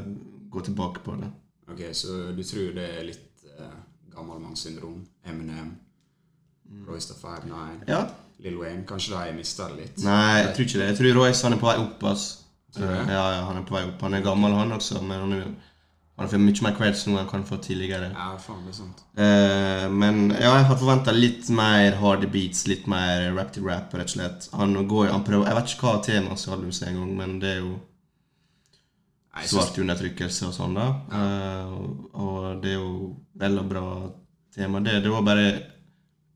[0.54, 1.32] gå tilbake på det.
[1.72, 3.74] Ok, Så du tror det er litt uh,
[4.16, 5.00] gammelmannssyndrom?
[5.26, 5.72] Eminem,
[6.88, 8.06] Royce the Five Nine, Ja.
[8.40, 8.86] Lill Wayne?
[8.86, 10.04] Kanskje de mista det litt?
[10.04, 10.88] Nei, jeg tror ikke det.
[10.92, 12.44] Jeg tror Royce han er på vei opp, ass.
[12.78, 14.02] Eh, Ja, ja, han er på vei opp.
[14.02, 15.52] Han er gammel, han også, men han, er,
[16.20, 18.12] han får mye mer creds nå enn han kan få tidligere.
[18.14, 19.04] Ja, faen, det er sant.
[19.16, 23.94] Eh, men ja, jeg har forventa litt mer harde beats, litt mer rap til rap,
[23.98, 24.50] rett og slett.
[24.54, 27.56] Han går, han prøver, Jeg vet ikke hva temaet skal albumet er engang, men det
[27.56, 27.74] er jo
[29.48, 30.88] svart undertrykkelse og sånn, da.
[31.18, 32.92] Eh, og, og det er jo
[33.42, 33.86] vel og bra
[34.54, 34.84] tema.
[34.84, 35.48] Det, det var bare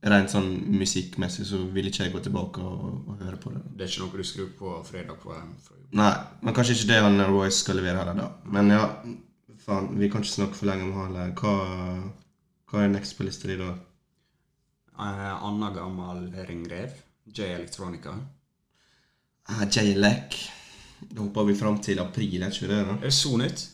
[0.06, 3.62] rent sånn musikkmessig, så vil ikke jeg gå tilbake og, og høre på det.
[3.76, 5.54] Det er ikke noe du skrur på fredag på en?
[5.62, 5.94] fra jobb?
[6.00, 6.12] Nei,
[6.42, 8.52] men kanskje ikke det han Royce skal levere heller, da.
[8.56, 8.84] Men ja,
[9.64, 11.34] faen, vi kan ikke snakke for lenge om han.
[11.40, 11.54] Hva,
[12.72, 13.72] hva er next på lista di, da?
[14.96, 16.96] Uh, Anna gammel ringrev.
[17.26, 18.14] J Electronica.
[19.50, 20.38] Uh, J-Lek,
[21.12, 22.80] Da hopper vi fram til april, er ikke det?
[22.88, 22.96] da?
[23.06, 23.66] Er så nytt?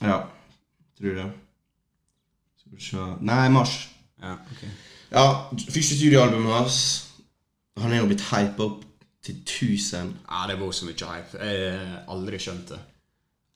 [0.00, 0.22] Ja,
[0.98, 1.26] tror det.
[2.60, 3.74] Skal vi se Nei, mars.
[4.22, 4.62] Ja, ok.
[5.12, 6.78] Ja, første studioalbumet hans
[7.76, 8.84] Han er jo blitt hypa opp
[9.22, 10.14] til 1000.
[10.30, 11.38] Ja, det var så mye hype.
[11.42, 12.80] Jeg har aldri skjønt det.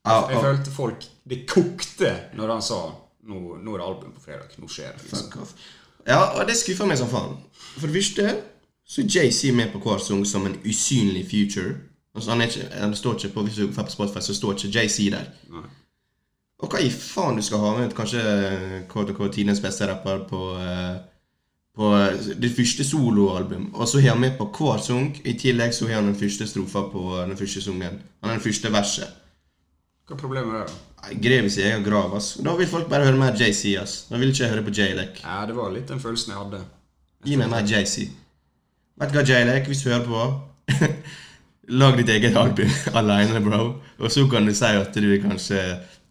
[0.07, 2.79] Ja, Jeg følte folk Det kokte når han sa
[3.27, 4.53] nå, nå er det album på fredag.
[4.63, 5.03] Nå skjer det.
[5.11, 5.49] liksom.
[6.07, 7.33] Ja, og det skuffa meg som faen.
[7.81, 8.37] For det første
[8.87, 11.73] så er JC med på hver sang som en usynlig future.
[12.15, 14.71] Altså, han ikke, han står ikke på, Hvis du får på Spotify, så står ikke
[14.79, 15.27] JC der.
[15.51, 15.67] Nei.
[16.63, 18.23] Og hva i faen du skal ha med kanskje
[18.89, 20.95] KTK tidenes beste rapper på eh,
[21.77, 23.75] På eh, det første soloalbum.
[23.75, 25.11] Og så har han med på hver sang.
[25.25, 27.99] I tillegg så har han den første strofa på den første sangen.
[28.23, 29.23] Han er den første verset.
[30.07, 30.75] Hva er problemet da?
[31.03, 32.37] Nei, Grev i sin egen grav, ass.
[32.39, 33.95] Da vil folk bare høre mer JC, ass.
[34.07, 35.19] Da vil ikke høre på J-Lek.
[35.25, 36.61] Ja, Det var litt den følelsen jeg hadde.
[37.27, 38.05] Gi meg mer JC.
[39.03, 40.27] Vet du hva, J-Lek, hvis du hører på
[41.81, 43.63] Lag ditt eget album alene, bro.
[43.99, 45.63] Og så kan du si at du er kanskje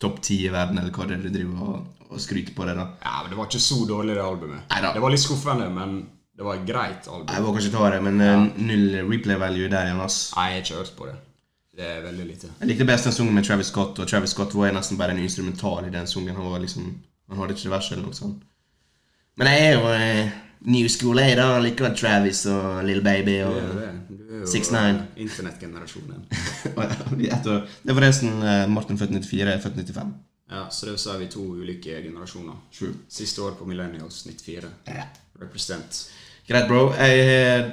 [0.03, 2.75] topp ti i verden, eller hva det er du driver og, og skryter på det,
[2.75, 2.89] da.
[3.05, 4.65] Ja, men Det var ikke så dårlig, det albumet.
[4.73, 4.91] Neida.
[4.97, 5.95] Det var litt skuffende, men
[6.36, 7.31] det var et greit album.
[7.31, 8.36] Jeg var kanskje ta det, men ja.
[8.60, 10.19] null replay value der igjen, ass.
[10.36, 11.15] Nei, jeg har ikke hørt på det.
[11.75, 12.49] Det er veldig lite.
[12.59, 15.19] Jeg likte best den sangen med Travis Scott, og Travis Scott var nesten bare en
[15.23, 16.35] instrumental i den sangen.
[16.35, 16.93] Han var liksom
[17.29, 18.43] Han hadde ikke vers eller noe sånt.
[19.35, 20.35] Men jeg er jo eh,
[20.69, 21.47] new school, jeg, da.
[21.59, 25.01] Likevel Travis og Little Baby og jo 6ix9ine.
[25.01, 26.27] eh, internettgenerasjonen.
[27.33, 27.65] Ett år.
[27.81, 30.13] Det er forresten eh, Martin født 94, jeg er født 95.
[30.51, 32.61] Ja, så det er vi to ulike generasjoner.
[32.77, 32.93] True.
[33.09, 34.69] Siste år på Millennials, 94.
[34.88, 35.07] Ja.
[35.41, 36.03] Represent.
[36.47, 36.91] Greit, bro.
[36.93, 37.71] Jeg har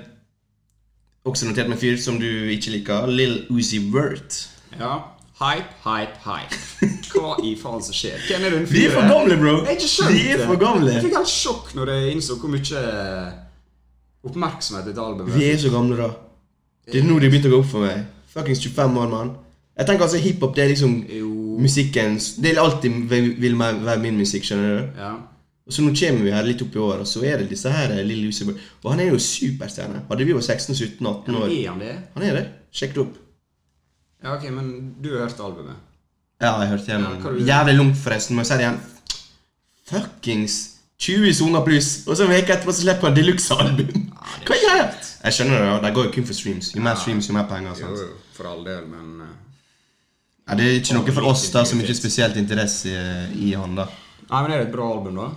[1.24, 3.06] også notert med fyr som du ikke liker.
[3.10, 4.48] Lill Uzi Vert.
[4.78, 4.98] Ja.
[5.42, 6.58] Hype, hype, hype.
[7.12, 8.18] Hva i faen som skjer?
[8.28, 9.54] Hvem er den Vi er for gamle, bro!
[9.66, 10.92] Jeg skjønt er for gamle.
[10.94, 12.82] Jeg fikk helt sjokk når jeg innså hvor mye
[14.22, 16.10] oppmerksomhet dette albumet Vi er så gamle, da.
[16.86, 18.04] Det er nå det begynte å gå opp for meg.
[18.32, 19.34] Fuckings 25 år, mann.
[19.78, 21.30] Jeg tenker altså Hiphop det er liksom Jo
[21.62, 25.00] musikkens Det er alltid vil vil være min musikk, skjønner du.
[25.00, 25.12] Ja.
[25.72, 27.94] Så nå kommer vi her litt opp i år, og så er det disse her
[28.04, 28.58] Lille Lucifer.
[28.82, 30.04] Og han er jo superstjerne.
[30.10, 31.94] Hadde vi jo 16-17-18 år Er han det?
[32.14, 32.44] Han er det.
[32.72, 33.16] Sjekk det opp.
[34.22, 34.68] Ja, ok, men
[35.02, 35.80] du har hørt albumet?
[36.42, 37.22] Ja, jeg hørte Ja, gjennom.
[37.38, 38.36] du- Jævlig langt, forresten.
[38.36, 38.80] Må jeg si det igjen.
[39.90, 40.54] Fuckings
[41.02, 44.02] 20 soner pluss, og så en uke etterpå så slipper han deluxe-album.
[44.46, 45.08] Hva gjør det?
[45.24, 45.78] Jeg skjønner det, ja.
[45.82, 46.68] de går jo kun for streams.
[46.76, 47.74] Jo mer streams, jo mer penger.
[47.78, 47.98] Sant?
[47.98, 48.06] jo,
[48.36, 49.32] for all del, men eh,
[50.48, 53.52] Ja, det er ikke noe for oss da som ikke har spesielt interesse i, i
[53.58, 53.88] han, da.
[54.30, 55.28] Nei, men det er et bra album, da.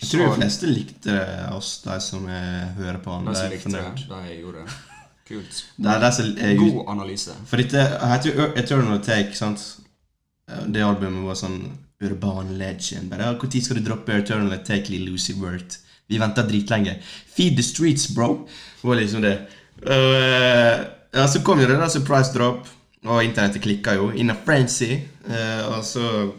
[0.00, 1.14] Jeg tror de fleste likte
[1.56, 3.16] oss, de som hører på.
[3.26, 4.76] De som likte det, de gjorde det.
[5.26, 5.62] Kult.
[5.82, 7.34] Det er de som er God analyse.
[7.50, 7.82] For dette
[8.12, 9.64] heter jo Eternal Take, sant?
[10.46, 11.58] Det albumet var sånn
[12.04, 13.10] urban legend.
[13.10, 15.80] Bare, Når skal du droppe Eternal Take, Lille Lucy Word?
[16.06, 17.00] Vi venta dritlenge.
[17.34, 18.46] Feed the streets, bro.
[18.82, 19.38] Det var liksom det.
[19.82, 22.68] Eh, ja, så kom jo det der surprise drop,
[23.04, 24.10] og internettet klikka jo.
[24.14, 25.00] In a frenzy.
[25.26, 26.32] Uh, og så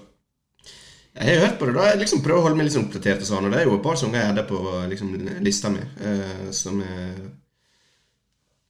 [1.18, 1.86] Jeg har hørt på det, da.
[1.90, 3.24] Jeg liksom prøver å holde meg litt sånn oppdatert.
[3.24, 4.60] og sånn, og Det er jo et par sanger jeg hadde på
[4.92, 7.16] liksom, lista mi, eh, som er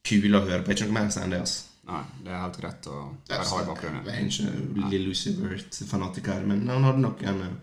[0.08, 0.72] kule å høre på.
[0.72, 1.40] Ikke noe mer enn det.
[1.40, 1.64] altså.
[1.88, 4.04] Nei, det er helt greit å bare ha i bakgrunnen.
[4.04, 7.58] Jeg er ikke Lill Lucy Vert-fanatiker, men han hadde noen,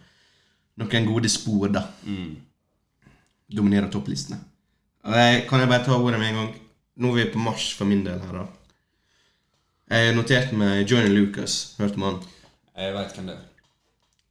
[0.82, 1.84] noen gode spor, da.
[2.06, 2.36] Mm.
[3.58, 4.40] Dominerer topplistene.
[5.06, 6.54] Kan jeg bare ta ordet med en gang?
[6.98, 8.46] Nå er vi på mars for min del her, da.
[9.94, 11.76] Jeg noterte meg Johnny Lucas.
[11.78, 12.18] Hørte man?
[12.76, 13.44] Jeg veit hvem det er.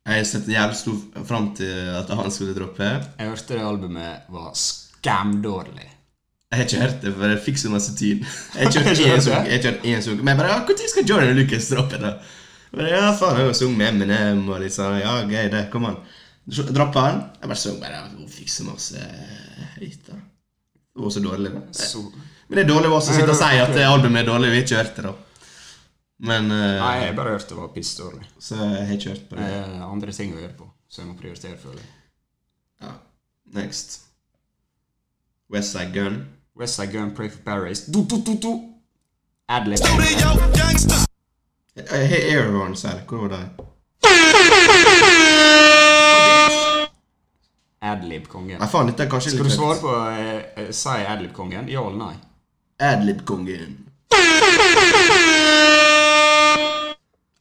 [0.05, 2.88] Jeg setter jævlig stor fram til at han skulle droppe.
[3.19, 5.87] Jeg hørte det albumet var skamdårlig.
[6.53, 8.21] Jeg har ikke hørt det, for jeg fikk så masse tyn.
[8.55, 10.21] Jeg har ikke hørt én sang.
[10.21, 11.99] Men jeg bare Når skal Johnny Lucas droppe?
[12.03, 12.19] Jeg
[12.75, 14.97] Bare, ja, faen, jeg har sunget med Eminem og litt sånn.
[14.99, 15.64] Ja, gøy, det.
[15.73, 15.99] Kom an.
[16.51, 17.21] Så Droppa han.
[17.40, 19.05] Jeg bare sang bare, Hun fikk så masse
[19.79, 20.19] høyt da.
[20.95, 21.62] Det var så dårlig, da.
[22.49, 24.51] Men det er dårlig å sitte og si at albumet er dårlig.
[24.53, 25.14] Vi har ikke hørt det, da.
[26.18, 28.29] Men uh, Nei, jeg bare hørte det var pissdårlig.
[28.38, 31.11] Så jeg har ikke hørt på Det er andre ting å gjøre på, så jeg
[31.11, 31.90] må prioritere, føler jeg.
[32.85, 32.92] Ja.
[33.59, 34.00] Next.
[35.53, 36.22] Westside Gun.
[36.59, 37.90] Westside Gun, Pray for Paradise.
[37.92, 38.53] Du, du, du, du.
[39.48, 39.79] Adlib.
[41.77, 43.03] Jeg har Airhorns her.
[43.09, 43.64] Hvor var de?
[47.85, 48.59] Adlib-kongen.
[48.59, 51.68] Nei, faen, dette er kanskje Skal du litt svare på eh, eh, Si Adlib-kongen?
[51.68, 52.14] Ja eller nei?
[52.81, 53.81] Adlib-kongen.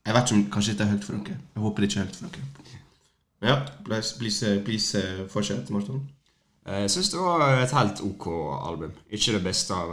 [0.03, 1.37] Jeg vet som kanskje dette er høyt for dere.
[1.55, 2.79] Jeg håper det ikke er høyt for dere.
[3.43, 6.03] Ja, please, please, please eh, fortsett, Morten.
[6.67, 8.27] Eh, Jeg syns det var et helt ok
[8.67, 8.93] album.
[9.11, 9.91] Ikke det beste av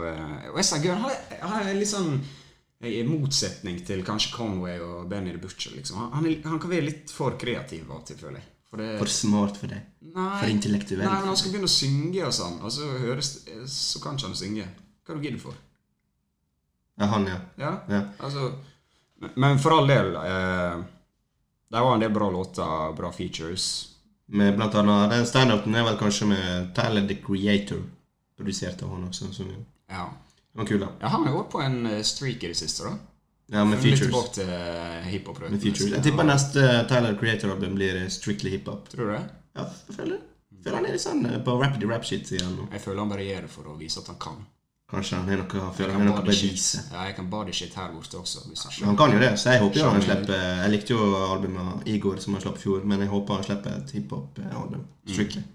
[0.55, 2.13] Westside Gun har, har en litt sånn
[2.81, 5.75] i motsetning til kanskje Conway og Benny the Butcher.
[5.77, 5.99] Liksom.
[6.01, 8.47] Han, han, han kan være litt for kreativ av og til, føler jeg.
[8.71, 9.83] For det, For smart for deg.
[10.15, 11.03] nei, For intellektuell.
[11.03, 13.33] Nei, men han skal begynne å synge og sånn, og så, høres,
[13.69, 14.65] så kan ikke han synge.
[15.03, 15.59] Hva er du gidder for?
[17.01, 17.37] Ja, han, ja.
[17.59, 17.99] Ja, ja.
[18.23, 18.47] altså
[19.35, 20.81] Men, for all del eh,
[21.71, 23.67] Det var en del bra låter, bra features.
[24.31, 27.81] Med blant annet Den standupen er vel kanskje med Tyler the Creator.
[28.37, 29.31] Produsert av han også.
[29.33, 29.43] Så
[29.91, 30.07] Ja.
[30.53, 30.87] Han var kul, da.
[30.99, 32.97] ja han har gått på en eh, streak i det siste, da.
[33.51, 34.07] Ja, med Litt features.
[34.07, 35.39] tilbake til eh, hiphop.
[35.49, 35.91] Med features.
[35.91, 38.89] Jeg tipper neste Tyler Creator-album blir eh, Strictly hiphop.
[38.91, 39.23] Tror du det?
[39.55, 40.19] Ja, jeg føler
[40.63, 42.67] føler han er litt sånn på rapid rap-shit igjen nå.
[42.71, 44.41] Jeg føler han bare gjør det for å vise at han kan.
[44.91, 46.81] Kanskje han har noe, føler han har noe å bevise.
[46.91, 48.41] Ja, jeg kan body shit her borte også.
[48.83, 52.19] Han kan jo det, så jeg håper jo han slipper Jeg likte jo albumet Igor
[52.19, 54.81] som han slapp i fjor, men jeg håper han slipper et hiphop-album.
[55.07, 55.45] Strictly.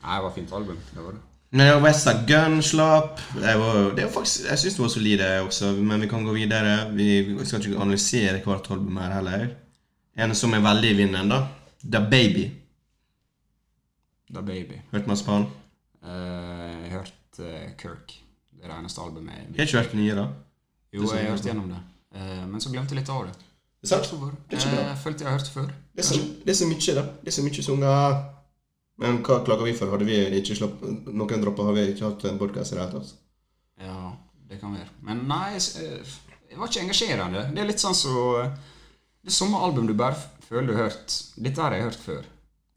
[0.00, 0.78] Nei, det var fint album.
[0.94, 1.26] Det var det.
[1.60, 5.72] Nei, Westside Gun slapp det var, det var faktisk, Jeg syns det var solide også,
[5.82, 6.76] men vi kan gå videre.
[6.94, 7.10] Vi,
[7.44, 9.46] skal ikke analysere hvert album her heller.
[10.16, 11.42] En som er veldig i vinden, da.
[11.82, 12.46] The Baby.
[14.30, 14.80] Da Baby.
[14.92, 15.48] Hørte masse på han?
[16.06, 18.19] Eh, jeg hørte uh, Kirk.
[18.60, 20.26] Det er eneste albumet Har ikke hørt det nye, da?
[20.92, 21.78] Jo, jeg har hørt gjennom det.
[22.14, 23.32] Eh, men så glemte jeg litt av det.
[23.80, 24.10] Det er sant?
[24.50, 24.82] Det er ikke bra.
[24.90, 25.68] Jeg følte jeg har hørt det før.
[25.96, 27.04] Det er, så, det er så mye, da.
[27.24, 28.18] Det er så mye sanger.
[29.00, 29.90] Men hva klager vi for?
[29.94, 32.98] Hadde vi ikke slapp, noen dropper, har vi ikke hatt en podkast i det hele
[32.98, 33.14] tatt.
[33.80, 34.00] Ja,
[34.50, 34.90] det kan være.
[35.08, 36.12] Men nei, s- eh,
[36.50, 37.46] det var ikke engasjerende.
[37.54, 38.12] Det er litt sånn så
[39.22, 40.16] Det er samme album du bare
[40.48, 41.16] føler du har hørt.
[41.36, 42.22] Dette har jeg hørt før.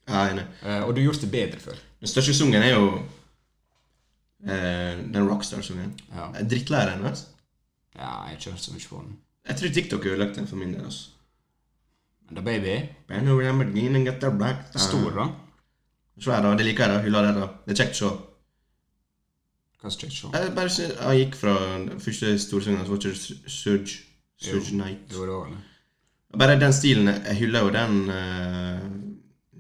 [0.07, 0.43] Er enig.
[0.63, 1.77] Eh, og du har gjort det bedre før.
[2.03, 2.89] Den største sangen er jo
[4.47, 5.93] eh, den Rockstar-sangen.
[6.11, 6.31] Ja.
[6.33, 7.27] Jeg er Drittlei den, vet
[7.95, 9.17] ja, jeg har hørt så mye på den.
[9.47, 10.85] Jeg tror TikTok har ødelagt den for min del.
[10.85, 11.09] altså.
[12.27, 12.75] Men da Baby
[14.79, 15.27] Stor, da.
[16.19, 16.53] Svær, da.
[16.57, 17.01] Det liker jeg, da.
[17.01, 17.47] Hylla det, da.
[17.65, 18.11] Det er kjekt å se.
[19.81, 20.31] Hva er kjekt å se?
[20.33, 23.99] Jeg bare jeg gikk fra den første storsangen, så var ikke det Surge.
[24.43, 25.13] Surge Night.
[25.13, 25.61] Jo, det var det.
[26.39, 27.11] Bare den stilen.
[27.13, 28.87] Jeg hyller jo den uh,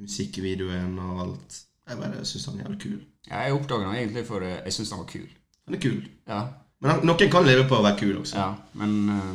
[0.01, 1.59] musikkvideoen og alt.
[1.89, 2.99] Jeg bare syns han er jævlig kul.
[3.29, 5.25] Ja, jeg oppdaga han egentlig for eh, jeg syns han var kul.
[5.67, 5.97] Han er kul.
[6.27, 6.41] Ja,
[6.83, 8.37] Men han, noen kan leve på å være kul også.
[8.39, 9.33] ja men eh,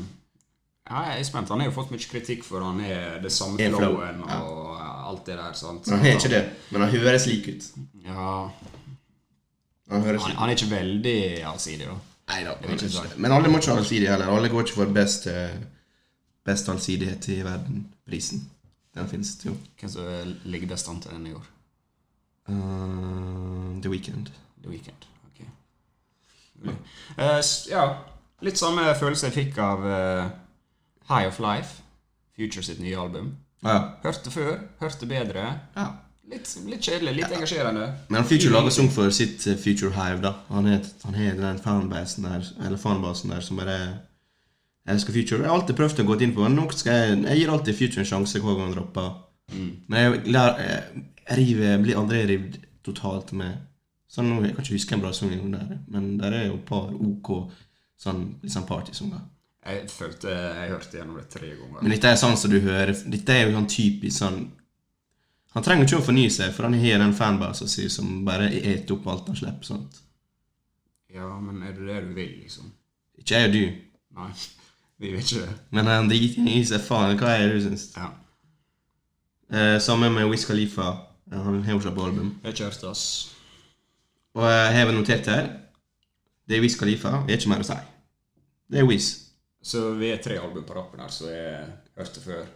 [0.88, 1.50] ja, jeg er spent.
[1.52, 4.38] Han har jo fått mye kritikk for han er det samme flow, flowen ja.
[4.40, 4.68] og
[5.11, 5.56] alt det der.
[5.58, 5.87] sant?
[5.87, 6.44] Men han har ikke det.
[6.72, 7.66] Men han høres lik ut.
[8.06, 8.37] Ja,
[9.88, 11.96] Han høres han, han er ikke veldig allsidig, da.
[12.28, 12.54] Nei da.
[13.16, 14.32] Men alle må ikke være allsidig heller.
[14.32, 15.54] Alle går ikke for best, eh,
[16.44, 18.42] best allsidighet i verden-prisen.
[18.96, 19.54] Den finnes jo.
[19.80, 21.46] Hvem som ligger best an til den i år?
[22.48, 24.30] Uh, The Weekend.
[24.62, 25.06] The Weekend.
[25.28, 25.46] ok.
[27.18, 27.84] Uh, ja,
[28.40, 30.24] litt samme følelse jeg fikk av uh,
[31.11, 31.82] High of Life,
[32.37, 33.37] Future sitt nye album.
[33.64, 33.78] Ja.
[34.04, 35.48] Hørte før, hørte bedre.
[35.76, 35.88] ja.
[36.28, 37.87] Litt, litt kjedelig, litt engasjerende.
[38.12, 40.34] Men Future lager sang for sitt Future Hive, da.
[40.52, 43.78] Han har den fanbasen der, eller fanbasen der som bare
[44.88, 45.40] elsker Future.
[45.40, 48.11] Jeg har alltid prøvd å gå inn på skal jeg, jeg gir alltid Future en
[48.11, 49.08] sjanse hver gang han dropper.
[49.52, 53.64] Men jeg, lær, jeg, jeg river, blir aldri revet totalt med.
[54.08, 55.32] Sånn, jeg kan ikke huske en bra sang
[55.92, 57.32] men der er jo et par OK
[58.00, 59.26] sånn, liksom sånn partysanger.
[59.68, 61.82] Jeg følte jeg hørte gjennom det tre ganger.
[61.82, 64.38] Men dette er sånn som du hører Dette er jo sånn typisk sånn
[65.52, 68.94] Han trenger ikke å fornye seg, for han har den fanbasen sin som bare eter
[68.94, 69.66] opp alt han slipper.
[69.66, 70.00] sånt.
[71.12, 72.70] Ja, men er det det du vil, liksom?
[73.18, 73.62] Ikke jeg og du,
[74.18, 74.30] Nei,
[75.00, 75.54] vi vil ikke det.
[75.74, 77.16] men han driter i seg faen.
[77.18, 77.88] Hva er det du syns?
[77.96, 78.11] Ja.
[79.52, 80.88] Eh, samme med Wiz Khalifa.
[81.32, 82.34] Eh, Han har jo ikke på album.
[82.42, 83.34] Jeg har ikke hørt ass.
[84.34, 85.48] Og jeg har notert her
[86.48, 87.08] Det er Wiz Khalifa.
[87.26, 87.76] Det er ikke mer å si.
[88.70, 89.08] Det er Wiz.
[89.62, 91.66] Så vi er tre album på rappen her, så jeg
[91.98, 92.46] hørte før.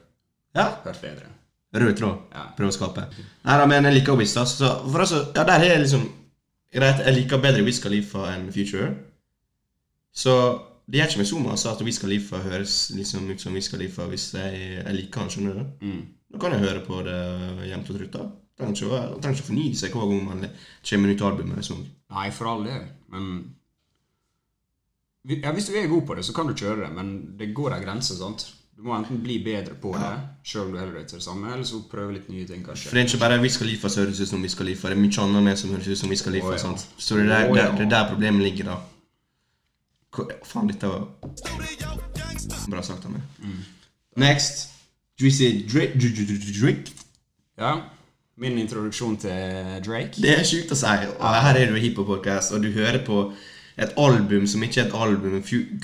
[0.55, 0.69] Ja.
[0.85, 1.29] Hørt bedre.
[1.75, 2.19] Rød tråd.
[2.33, 2.47] Ja.
[2.57, 3.05] Prøve å skape.
[3.45, 4.45] Nei da, men jeg liker Wiz, da.
[4.49, 6.11] Så for altså, ja, der er jeg liksom
[6.73, 8.95] Greit, jeg liker bedre Wiz Khalifa enn Future.
[10.13, 10.33] Så
[10.89, 14.07] det gjør ikke meg så mye at Wiz Khalifa høres liksom ut som Wiz Khalifa
[14.09, 15.67] hvis jeg, jeg liker han, skjønner du?
[15.85, 16.01] Mm.
[16.33, 17.19] Da kan jeg høre på det
[17.69, 18.21] jevnt og trutt.
[18.59, 20.47] Trenger ikke, trenger ikke å fornye seg hver gang man
[20.89, 21.85] kommer nytt album eller sånn.
[22.13, 23.29] Nei, for all del, men
[25.23, 27.77] ja, Hvis du er god på det, så kan du kjøre det, men det går
[27.77, 28.17] ei grense.
[28.19, 28.49] sant?
[28.77, 30.13] Du må enten bli bedre på det,
[30.49, 32.89] sjøl om du heller deg til det samme, eller så prøve litt nye ting, kanskje.
[32.89, 34.91] For det er ikke bare Wiz Khalifa som høres ut som Wiz Khalifa.
[34.91, 36.57] Det er mye annet med som høres ut som Wiz Khalifa.
[36.57, 36.73] Å, ja.
[36.97, 37.69] Så det er der, ja.
[37.69, 38.81] der, er der problemet ligger, da.
[40.17, 41.07] Hva, faen, dette var
[42.73, 43.23] Bra sagt av meg.
[43.45, 43.63] Mm.
[44.25, 44.72] Next.
[45.21, 45.95] Juicy Drake.
[45.99, 46.93] Dr- Dr- Dr- Drake.
[47.59, 47.75] Ja,
[48.37, 49.31] Min introduksjon til
[49.87, 50.17] Drake.
[50.23, 50.93] Det er sjukt å si.
[51.21, 53.19] Og her er du i hiphop-podcast, og du hører på
[53.79, 55.37] et album som ikke er et album,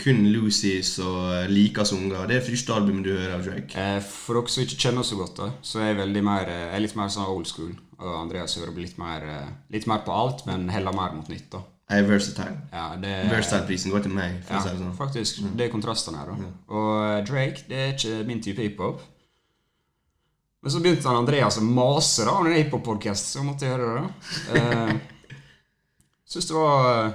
[0.03, 2.25] kun Lucy's og Likas unger.
[2.27, 3.77] Det er første albumet du hører av Drake.
[3.77, 6.75] Eh, For dere som ikke kjenner oss så godt, da, så er jeg mer, eh,
[6.75, 7.75] er litt mer sånn old school.
[8.01, 11.51] Og Andreas hører litt mer, eh, litt mer på alt, men heller mer mot nytt.
[11.53, 11.61] da.
[11.91, 12.57] Jeg er versatile.
[12.73, 12.97] Ja,
[13.31, 14.43] Versatile-prisen går til meg.
[14.51, 14.97] Ja, det sånn.
[14.97, 15.38] faktisk.
[15.57, 16.27] Det er kontrastene her.
[16.27, 16.51] da.
[16.75, 19.01] Og eh, Drake det er ikke min type hiphop.
[20.62, 23.90] Men så begynte han Andreas å mase da, om en hiphop-podkast, så måtte jeg høre
[23.94, 24.03] det.
[24.03, 24.62] da.
[24.88, 24.94] Eh,
[26.29, 27.12] Syns det var eh,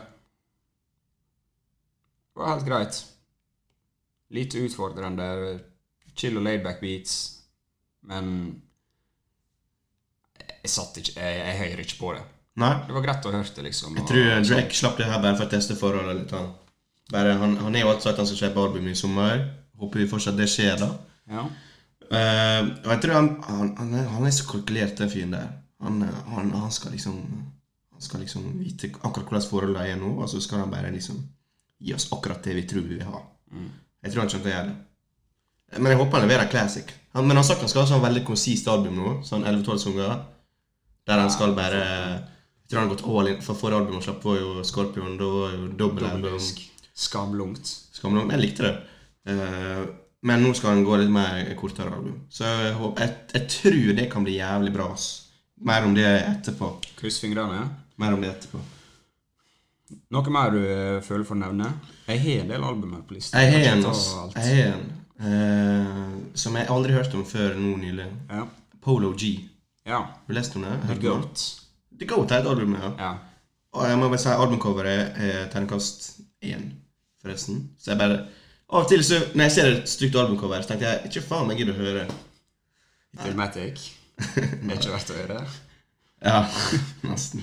[2.33, 3.01] Det var helt greit.
[4.33, 5.27] Lite utfordrende.
[6.17, 7.17] Chill og laidback beats.
[8.09, 8.31] Men
[10.63, 12.23] jeg satt ikke Jeg, jeg hører ikke på det.
[12.63, 12.71] Nei.
[12.87, 13.95] Det var greit å høre det, liksom.
[13.97, 16.33] Jeg tror Drake slapp det her bare for å teste forholdet litt.
[16.37, 16.51] Han.
[17.13, 19.43] Bare, han, han er jo alltid sagt han skal slippe album i sommer.
[19.81, 20.89] Håper vi fortsatt det skjer, da.
[21.33, 21.45] Ja.
[22.11, 25.51] Og jeg tror han, han, han, er, han er så kalkulert, den fyren der.
[25.83, 27.19] Han, eh, han, han skal liksom
[27.93, 31.21] Han skal liksom vite akkurat hvordan forholdene er nå, og så skal han bare liksom
[31.79, 33.21] gi oss akkurat det vi tror vi vil ha.
[34.03, 35.77] Jeg tror han kommer til å gjøre det.
[35.79, 36.91] Men jeg håper han leverer classic.
[37.13, 40.17] Han, men han sagt han skal ha sånn veldig konsist album nå, sånn 11-12 sanger,
[41.07, 43.39] der han skal bare Jeg tror han har gått all in.
[43.45, 46.37] For forrige album han slapp var jo Scorpion, da var jo dobbel album.
[46.93, 47.71] Skamlungt.
[47.93, 48.31] Skamlungt.
[48.33, 48.75] Jeg likte det.
[49.31, 49.81] Eh,
[50.23, 52.21] men nå skal han gå litt mer kortere album.
[52.31, 54.87] Så jeg, håper, jeg, jeg tror det kan bli jævlig bra.
[54.95, 55.07] ass.
[55.67, 56.69] Mer om det etterpå.
[56.99, 57.65] Kryss fingrene.
[57.99, 58.61] Mer om det etterpå.
[60.15, 61.69] Noe mer du eh, føler for å nevne?
[62.07, 63.41] Jeg har en del album her på lista.
[63.43, 64.05] Jeg har en, ass.
[64.37, 64.85] Jeg har en.
[65.23, 68.07] Uh, som jeg aldri hørte om før nå nylig.
[68.31, 68.45] Ja.
[68.83, 69.35] Polo G.
[69.87, 69.99] ja.
[70.01, 70.73] Har du lest om det?
[70.87, 70.97] The?
[71.03, 71.43] Goat.
[71.99, 72.93] The Goat er et album, ja.
[72.99, 73.11] Ja.
[73.73, 76.09] Og jeg må bare si albumcoveret er terningkast
[76.45, 76.65] én,
[77.21, 77.61] forresten.
[77.79, 78.23] Så jeg bare
[78.69, 81.47] Av og til så, når jeg ser et stygt albumcover, så tenker jeg ikke faen
[81.49, 82.05] meg gidder å høre.
[83.23, 83.83] Filmatic.
[84.17, 85.43] Det er ikke verdt å høre.
[86.23, 86.45] Ja,
[87.03, 87.41] nesten.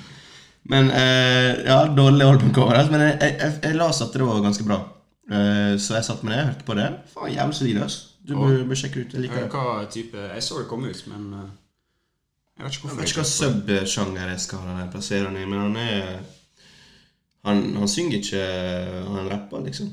[0.64, 2.72] Men eh, Ja, dårlig albumcover.
[2.78, 4.78] altså, Men jeg, jeg, jeg, jeg las at det var ganske bra.
[5.30, 6.86] Eh, så jeg satt meg ned, hørte på det.
[7.12, 7.80] Faen, jævlig solid.
[7.84, 7.98] ass.
[8.24, 9.12] Du bør, bør sjekke ut.
[9.18, 9.50] Jeg liker det.
[9.52, 11.50] Hva type Jeg så det komme ut, men eh,
[12.56, 13.00] jeg vet ikke Jeg hvorfor.
[13.02, 16.10] vet ikke hva subsjanger jeg skal plassere han i, men han er
[17.50, 18.42] Han, han synger ikke
[19.12, 19.92] Han rapper, liksom.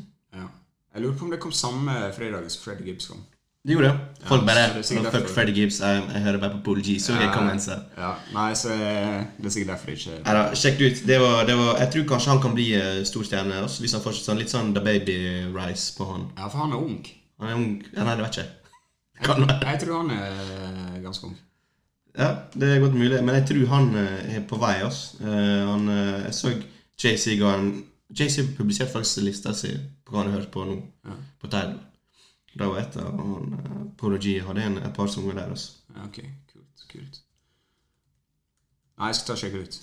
[0.97, 1.01] Ja.
[1.01, 3.19] Jeg lurer på om det kom samme fredag som Freddy Gibbs kom.
[3.67, 4.25] Det gjorde det.
[4.25, 6.99] Folk bare ja, det Fuck Freddy Gibbs, jeg, jeg hører bare på Pool G.
[6.99, 7.81] Så jeg kom her.
[7.97, 11.01] Ja, Nei, så det er sikkert derfor jeg ikke Neida, sjekk det ut.
[11.07, 13.93] Det var, det var, jeg tror kanskje han kan bli eh, stor stjerne også, hvis
[13.97, 15.17] han fortsetter sånn, litt sånn The Baby
[15.53, 16.23] Rise på han.
[16.37, 16.97] Ja, for han er ung.
[17.43, 17.75] Han er ung.
[17.91, 18.79] Ja, nei, det vet ikke jeg.
[19.27, 19.59] Kan være.
[19.67, 21.35] Jeg tror han er ganske ung.
[22.17, 23.19] Ja, det er godt mulig.
[23.19, 24.73] Men jeg tror han eh, er på vei.
[24.87, 25.19] Altså.
[25.27, 26.55] han, eh, jeg så
[27.03, 29.73] Jay Seagarden en JC publiserte faktisk lista si
[30.05, 31.15] på hva han har hørt på nå, Ja.
[31.41, 31.79] på Tidal.
[32.57, 35.49] Da var et av han, uh, Polo G hadde en, et par sanger der.
[35.51, 35.73] Altså.
[35.95, 36.21] Ja, ok,
[36.53, 37.19] kult, kult.
[38.97, 39.79] Nei, jeg skal ta og sjekke ut.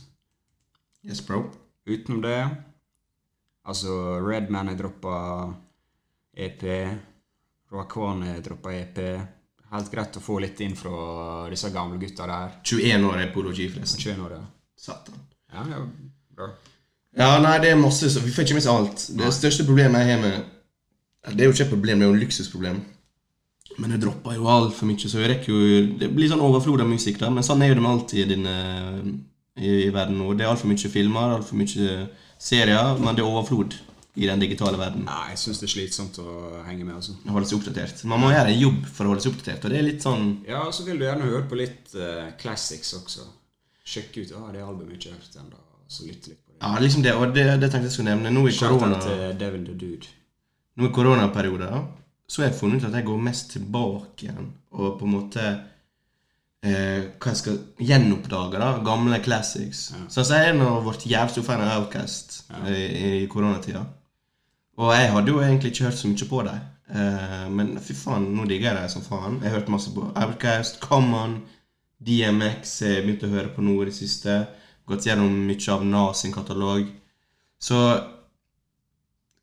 [1.04, 1.42] Yes, bro.
[1.86, 2.38] Utenom det
[3.64, 5.54] Altså, Redman har droppa
[6.36, 6.62] EP.
[7.72, 8.98] Roakwan har droppa EP.
[9.70, 12.58] Helt greit å få litt inn fra disse gamle gutta der.
[12.62, 14.00] 21 år er Polo G, forresten.
[14.04, 14.42] 21 år, ja.
[14.76, 15.14] Satan.
[15.52, 15.80] Ja, ja,
[16.36, 16.50] bra.
[17.18, 19.04] Ja, nei, det er masse, så vi får ikke med seg alt.
[19.18, 20.50] Det største problemet jeg har med
[21.30, 22.82] Det er jo ikke et problem, det er jo en luksusproblem.
[23.78, 26.90] Men jeg dropper jo altfor mye, så jeg rekker jo Det blir sånn overflod av
[26.90, 27.30] musikk, da.
[27.32, 29.00] Men sånn er jo det med alt i, din, eh,
[29.58, 30.34] i, i verden nå.
[30.34, 31.96] Det er altfor mye filmer, altfor mye
[32.44, 33.78] serier, men det er overflod
[34.14, 35.06] i den digitale verden.
[35.08, 36.28] Nei, jeg syns det er slitsomt å
[36.68, 37.16] henge med, altså.
[37.26, 38.04] Holde seg oppdatert.
[38.10, 40.28] Man må gjøre en jobb for å holde seg oppdatert, og det er litt sånn
[40.46, 43.26] Ja, så vil du gjerne høre på litt uh, classics også.
[43.84, 45.58] Sjekke ut ah, det albumet ikke hørt ennå.
[45.90, 46.43] Så lytte litt.
[46.64, 48.32] Ja, liksom det, og det, det tenkte jeg skulle nevne.
[48.32, 50.12] Nå i korona til Devil the Dude.
[50.80, 51.76] Nå i koronaperioder
[52.26, 55.42] så har jeg funnet ut at jeg går mest tilbake igjen og på en måte
[56.64, 58.70] eh, Hva jeg skal gjenoppdage, da.
[58.86, 59.90] Gamle classics.
[59.92, 60.06] Ja.
[60.08, 63.84] Som jeg har vært jævlig stor fan av Outcast i, i koronatida.
[64.80, 66.64] Og jeg hadde jo egentlig ikke hørt så mye på dem.
[66.96, 69.38] Eh, men fy faen, nå digger jeg dem som faen.
[69.42, 71.42] Jeg har hørt masse på Outcast, Common,
[72.04, 74.40] DMX jeg begynte å høre på nå i det siste.
[74.88, 76.90] Gått gjennom mye av Nas sin katalog.
[77.60, 77.78] Så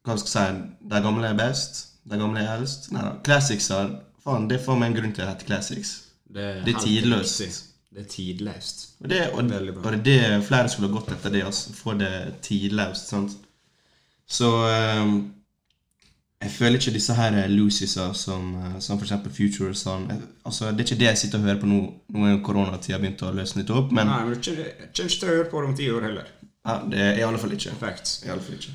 [0.06, 1.82] hva skal jeg si De gamle er best.
[2.04, 2.92] De gamle er eldst.
[2.94, 3.16] Nei da.
[3.26, 5.92] Classicser Faen, det får meg en grunn til å hete classics.
[6.30, 7.42] Det er, Det er tidløst.
[7.42, 7.68] Viktig.
[7.92, 8.84] Det er tidløst.
[9.02, 9.40] Og det, og,
[9.82, 11.42] og det det flere skulle ha gått etter det.
[11.48, 11.74] Altså.
[11.76, 12.12] Få det
[12.46, 13.10] tidløst.
[13.10, 13.34] sant?
[14.32, 15.16] Så ehm,
[16.42, 20.08] jeg føler ikke disse her Lucysa som, eh, som eksempel Future og sånn.
[20.46, 21.82] Altså, det er ikke det jeg sitter og hører på nå.
[22.16, 25.28] Nå er koronatida begynt å løsne litt opp, men Nei, men du kommer ikke til
[25.28, 26.32] å høre på det om ti år heller.
[26.66, 27.76] ja, det er i alle fall ikke.
[27.80, 28.24] Facts.
[28.26, 28.74] I alle fall ikke.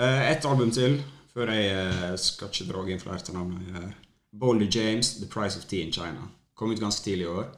[0.00, 1.00] Et Ett album til,
[1.32, 3.94] før jeg eh, skal ikke dra inn flere navnet her.
[4.32, 6.28] Boldy James, The Price of Tea in China.
[6.54, 7.48] Kom ut ganske tidlig i år.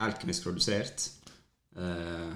[0.00, 1.10] Alchemist produsert.
[1.76, 2.32] Uh,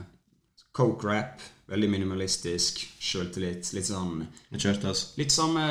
[0.77, 1.45] Coke rap.
[1.66, 2.83] Veldig minimalistisk.
[3.03, 3.72] Sjøltillit.
[3.74, 4.20] Litt sånn
[4.53, 5.14] Jeg altså.
[5.18, 5.64] Litt samme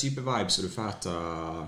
[0.00, 1.66] type vibe som du får av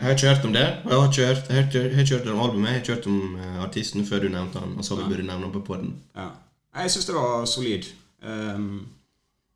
[0.00, 0.66] Jeg har ikke hørt om det.
[0.84, 2.68] og Jeg har ikke hørt, jeg har ikke, jeg har ikke hørt om albumet.
[2.68, 4.74] Jeg har ikke hørt om eh, artisten før du nevnte han.
[4.76, 5.94] Og så vi burde nevne ham på poden.
[6.16, 6.28] Ja.
[6.76, 7.88] Jeg syns det var solid.
[8.26, 8.68] Um,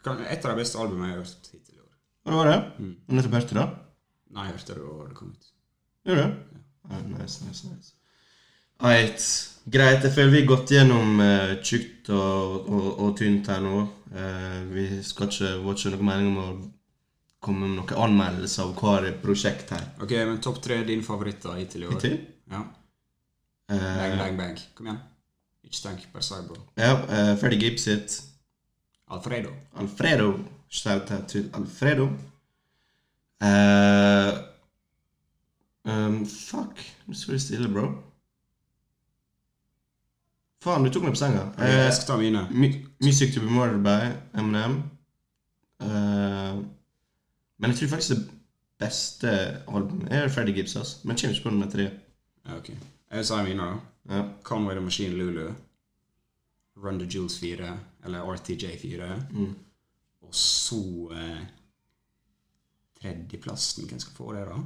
[0.06, 1.94] et av de beste albumene jeg har hørt hittil i år.
[2.24, 2.58] Hva var det?
[2.78, 2.94] Mm.
[3.16, 3.68] Nettopp hørt det?
[4.30, 5.50] Nei, jeg hørte det da det kom ut.
[6.08, 6.60] Gjør du?
[6.90, 7.96] Ja, nice, nice, nice.
[8.80, 9.22] Eit.
[9.70, 13.82] Greit, jeg føler vi har gått gjennom uh, tjukt og, og, og tynt her nå.
[14.10, 16.46] Uh, vi skal ikke, var ikke noe mening om å
[17.44, 19.84] komme med noen anmeldelse av hver prosjekt her.
[20.02, 21.94] Ok, men topp tre dine favoritter hittil i år?
[21.98, 22.16] Hittil?
[22.50, 22.64] Ja.
[23.70, 24.58] Uh, Bang, bang, bang.
[24.74, 25.00] Kom igjen.
[25.68, 26.58] Ikke tenk per Cyber.
[26.80, 28.16] ja, uh, Freddy Gibbs sitt
[29.12, 29.52] Alfredo.
[29.78, 30.32] Alfredo.
[30.70, 32.08] Shout out til Alfredo.
[33.44, 34.40] Uh,
[35.84, 36.80] um, fuck.
[37.06, 37.90] Nå står det stille, bro.
[40.60, 41.46] Faen, du tok meg på senga.
[41.58, 42.46] Jeg Eh, skal ta mine.
[42.50, 44.82] mu- Music to be murdered by Eminem.
[45.82, 46.60] Uh,
[47.58, 48.30] men jeg tror faktisk det
[48.78, 49.30] beste
[49.68, 50.76] albumet er Freddy Gibbs.
[50.76, 51.04] ass.
[51.04, 51.90] Men jeg kommer ikke på nummer tre.
[52.46, 52.70] Ja, ok.
[53.12, 53.74] Jeg sa mine, da.
[54.16, 54.22] Ja.
[54.42, 55.50] Conway the Machine Lulu.
[56.76, 59.22] Run the Jules 4, eller RTJ 4.
[59.30, 59.54] Mm.
[60.22, 61.46] Og så eh,
[63.02, 64.58] Tredjeplassen, hvem skal få det, da?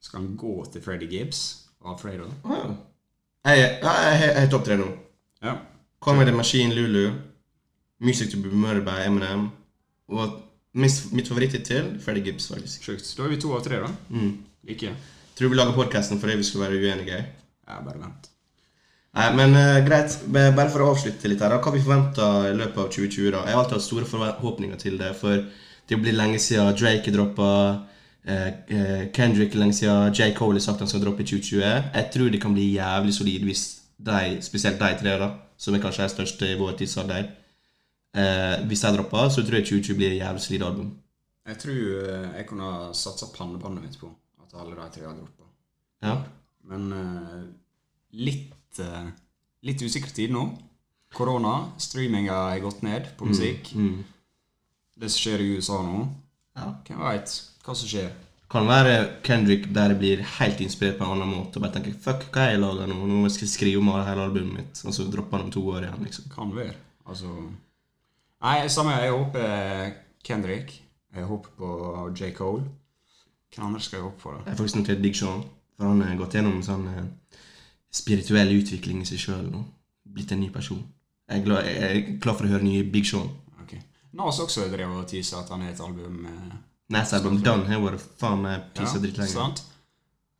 [0.00, 2.24] Skal han gå til Freddy Gibbs og Alfredo?
[2.44, 2.74] Oh,
[3.44, 4.88] Jeg, jeg, jeg, jeg er topp tre nå.
[5.42, 5.58] Ja.
[6.06, 7.10] With the Machine Lulu.
[7.98, 9.50] Music to be murdered by Eminem.
[10.08, 10.40] Og
[10.72, 12.82] mitt, mitt favoritttittel Freddy Gibbs, faktisk.
[12.82, 13.10] Sjukt.
[13.16, 13.90] Da er vi to av tre, da.
[14.10, 14.32] Mm.
[14.68, 14.94] Like.
[15.38, 17.22] Tror vi lager podkasten fordi vi skal være uenige.
[17.68, 18.30] Ja, bare vent.
[19.18, 20.14] Nei, men uh, greit.
[20.30, 21.60] Bare for å avslutte litt her, da.
[21.62, 23.30] Hva vi forventer i løpet av 2020?
[23.34, 23.44] da?
[23.46, 25.12] Jeg har alltid hatt store forhåpninger til det.
[25.18, 25.42] For
[25.88, 27.52] det blir lenge siden Drake droppa.
[28.28, 30.32] Uh, eh, Kendrick er lenge siden J.
[30.36, 31.62] Cole har sagt han skal droppe i 2020.
[31.64, 33.64] Jeg tror det kan bli jævlig solid hvis
[33.98, 35.28] de, spesielt de tre, da,
[35.58, 37.24] som er kanskje er største i vår tidsalder
[38.14, 40.92] eh, Hvis de dropper, så tror jeg 2020 blir et jævlig solid album.
[41.48, 44.10] Jeg tror eh, jeg kunne ha satsa pannebåndet mitt på
[44.44, 45.48] at alle de tre har droppa.
[46.04, 46.14] Ja.
[46.68, 47.42] Men eh,
[48.28, 49.08] litt eh,
[49.66, 50.44] Litt usikker tid nå.
[51.10, 51.72] Korona.
[51.82, 53.72] Streaminga er gått ned på musikk.
[53.74, 54.04] Mm.
[54.94, 56.04] Det som skjer i USA nå
[56.54, 56.68] Ja.
[56.86, 57.32] Hvem veit
[57.64, 58.12] hva som skjer?
[58.48, 61.58] Kan være Kendrick der jeg blir helt inspirert på en annen måte.
[61.58, 62.96] Og bare tenker fuck, hva er jeg lager nå?
[63.04, 64.82] Nå skal jeg skrive om hele albumet mitt.
[64.88, 66.30] Og så dropper han om to år igjen, liksom.
[66.32, 66.76] Kan være.
[67.08, 67.32] Altså
[68.38, 68.94] Nei, samme.
[69.02, 69.92] Jeg håper
[70.24, 70.72] Kendrick.
[71.14, 71.70] Jeg håper på
[72.16, 72.32] J.
[72.36, 72.64] Cole.
[73.54, 74.42] Hvem andre skal jeg håpe på, da?
[74.44, 75.42] Jeg har faktisk notert Big Sean.
[75.76, 77.42] For han har gått gjennom sånn eh,
[77.94, 79.62] spirituell utvikling i seg sjøl nå.
[80.08, 80.80] Blitt en ny person.
[81.28, 83.28] Jeg er, glad, jeg er klar for å høre nye Big Sean.
[83.62, 83.76] Ok.
[84.16, 86.56] Nas også drev og tisa at han har et album eh,
[86.88, 89.32] Album, Done, har vært faen meg pissa drittlenge.
[89.32, 89.62] sant?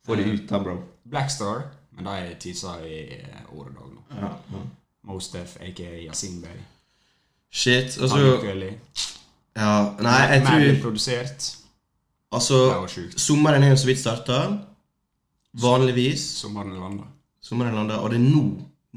[0.05, 0.79] Få det ut, da, bro.
[1.05, 4.01] Blackstar, men de er tisa i eh, år og dag nå.
[4.17, 4.63] Ja, ja.
[5.09, 6.57] Mostef, aka Yasin Bey.
[7.51, 7.97] Shit.
[8.01, 9.05] Og Han er så.
[9.59, 11.55] Ja, nei, jeg tror Mer produsert.
[12.31, 12.57] Altså,
[13.17, 14.39] sommeren er jo så vidt starta.
[15.53, 16.21] Vanligvis.
[16.41, 17.07] Sommeren landa.
[17.41, 18.43] Sommeren landa, og det er nå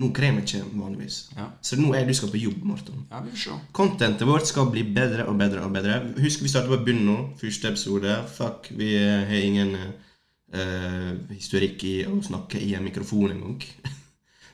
[0.00, 1.16] nå krever vi ikke vanligvis.
[1.36, 1.50] Ja.
[1.60, 3.02] Så nå er du skal på jobb, Morten.
[3.10, 3.58] ja, vi får.
[3.76, 5.98] Contentet vårt skal bli bedre og bedre og bedre.
[6.22, 7.16] Husk vi starter på bunnen nå.
[7.40, 8.14] Første episode.
[8.32, 9.74] Fuck, vi eh, har ingen
[10.56, 13.60] uh, historikk i å snakke i en mikrofon engang.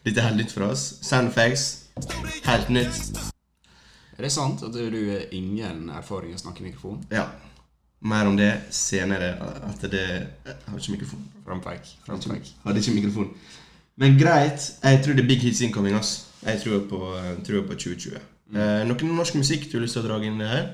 [0.04, 0.88] Dette er helt nytt for oss.
[1.06, 1.68] Sandfags.
[2.46, 3.12] Helt nytt.
[4.18, 6.98] Er det sant at du har ingen erfaring i å snakke i mikrofon?
[7.14, 7.28] Ja.
[8.02, 9.36] Mer om det senere.
[9.70, 11.24] At det Jeg har ikke mikrofon.
[11.46, 11.94] Frampeik.
[12.08, 13.30] Hadde ikke mikrofon.
[13.98, 14.72] Men greit.
[14.82, 15.96] Jeg tror det er big hits incoming.
[15.98, 16.28] ass.
[16.46, 16.98] Jeg tror på,
[17.46, 18.18] tror på 2020.
[18.54, 20.68] Eh, noen norsk musikk du har lyst til å dra inn det her?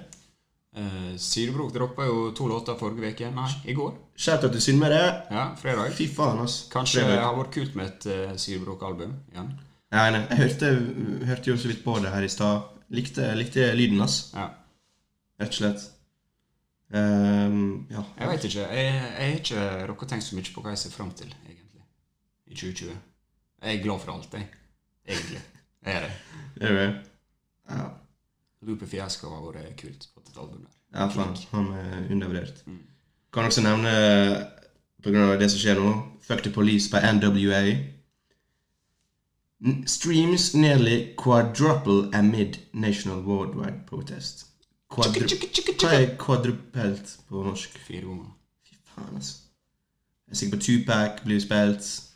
[0.76, 3.30] Eh, Syrebrok droppa jo to låter forrige uke.
[3.34, 3.94] Nei, i går.
[4.16, 5.00] Shout-out til Sunnmøre.
[5.30, 5.94] Ja, fredag.
[5.96, 6.64] Fy faen, ass.
[6.72, 9.50] Kanskje det har vært kult med et uh, Syrebrok-album igjen.
[9.94, 10.70] Ja, nei, jeg hørte,
[11.30, 12.68] hørte jo så vidt på det her i stad.
[12.94, 14.18] Likte, likte lyden, ass.
[14.34, 14.50] Ja.
[15.40, 15.88] Rett og slett.
[16.94, 18.04] Um, ja.
[18.20, 18.68] Jeg vet ikke.
[18.68, 21.86] Jeg har ikke rukket å tenke så mye på hva jeg ser fram til, egentlig,
[22.50, 23.02] i 2020.
[23.64, 24.48] Jeg er glad for alt, jeg.
[25.08, 25.40] Egentlig.
[25.86, 26.12] Jeg er det.
[26.60, 26.88] Er det?
[27.70, 27.84] Ja.
[28.60, 30.08] Lupe Fiasco har vært kult.
[30.14, 30.74] på et album der.
[30.94, 31.36] Ja, faen.
[31.52, 32.62] Han er undervurdert.
[32.66, 32.78] Mm.
[33.32, 33.94] Kan også nevne,
[35.02, 37.62] på av det som skjer nå, Fuck the Police by NWA.
[39.86, 44.46] Streams nearly quadruple amid national worldwide protest.
[44.92, 45.24] Quadru
[45.80, 47.78] Hva er kvadrupelt på norsk?
[47.86, 48.32] Fire ganger.
[48.68, 49.40] Fy faen, altså.
[50.28, 52.13] Jeg er sikker på Tupac blir spilt.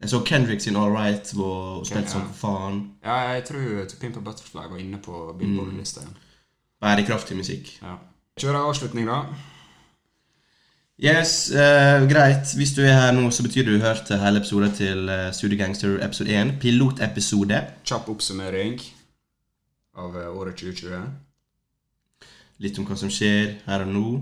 [0.00, 2.32] Jeg så Kendrick sin All Right var spilt som ja.
[2.36, 2.80] faen.
[3.04, 6.16] Ja, jeg tror Pimp a Butterfly var inne på Billboard-lista igjen.
[6.80, 7.70] Bærekraftig musikk.
[7.82, 7.96] Ja.
[8.40, 9.22] Kjører avslutning, da.
[11.00, 12.52] Yes, uh, greit.
[12.56, 15.58] Hvis du er her nå, så betyr det du hørte hele episoden til uh, Studio
[15.58, 16.52] Gangster episode 1.
[16.60, 17.62] Pilotepisode.
[17.84, 18.80] Kjapp oppsummering
[19.96, 21.02] av uh, året 2020.
[22.64, 24.12] Litt om hva som skjer her og nå.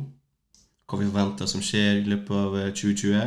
[0.90, 3.20] Hva vi forventer som skjer i løpet av eh, 2020.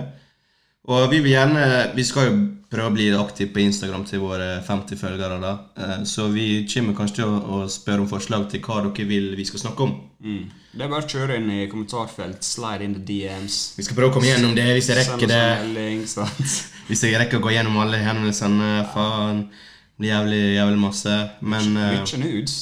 [0.87, 1.63] Og vi vil gjerne
[1.95, 2.35] Vi skal jo
[2.71, 5.39] prøve å bli aktive på Instagram til våre 50 følgere.
[5.39, 5.51] da.
[5.77, 9.45] Eh, Så vi kommer kanskje til å, spørre om forslag til hva dere vil vi
[9.45, 9.93] skal snakke om.
[10.23, 10.49] Mm.
[10.73, 13.73] Det er bare å kjøre inn i kommentarfelt, slide in the DMs.
[13.77, 15.39] Vi skal prøve å komme gjennom det hvis jeg rekker det.
[15.63, 16.03] melding.
[16.87, 18.85] Hvis jeg rekker å gå gjennom alle henvendelsene.
[18.93, 19.49] Faen.
[19.49, 21.15] Det blir jævlig, jævlig masse.
[21.41, 21.73] Men
[22.03, 22.55] Ikke Mye nudes?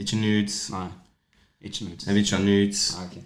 [0.00, 0.70] ikke nudes.
[0.70, 0.88] Nei.
[1.64, 2.06] Ikke nudes.
[2.06, 2.96] Jeg vil ikke ha nudes.
[2.98, 3.22] Ah, okay.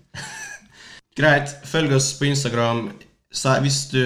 [1.18, 2.90] Greit, følg oss på Instagram.
[3.32, 4.00] Så hvis du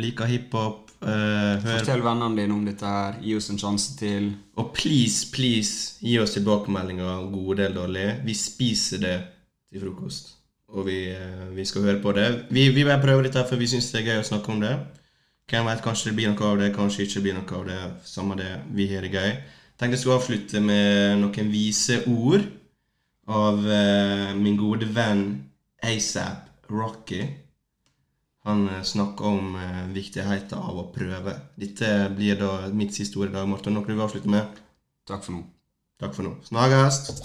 [0.00, 3.20] liker hiphop, uh, hør Fortell vennene dine om dette her.
[3.22, 4.32] Gi oss en sjanse til.
[4.58, 8.16] Og please, please, gi oss tilbakemeldinger, gode eller dårlige.
[8.26, 9.14] Vi spiser det
[9.70, 10.34] til frokost.
[10.74, 12.28] Og vi, uh, vi skal høre på det.
[12.50, 14.74] Vi, vi bare prøver dette for vi syns det er gøy å snakke om det.
[15.50, 17.80] Hvem vet, kanskje det blir noe av det, kanskje ikke blir noe av det.
[18.08, 19.30] Samme det, vi har det gøy.
[19.78, 22.46] Tenkte jeg skulle avslutte med noen vise ord
[23.30, 25.24] av uh, min gode venn
[25.84, 27.22] ASAP Rocky.
[28.44, 31.32] Han eh, snakker om eh, viktigheten av å prøve.
[31.56, 33.72] Dette blir da mitt siste ord i dag, Morten.
[33.72, 34.58] Noe du vil avslutte med?
[35.08, 35.44] Takk for nå.
[36.00, 36.34] Takk for nå.
[36.44, 37.22] Snakkes!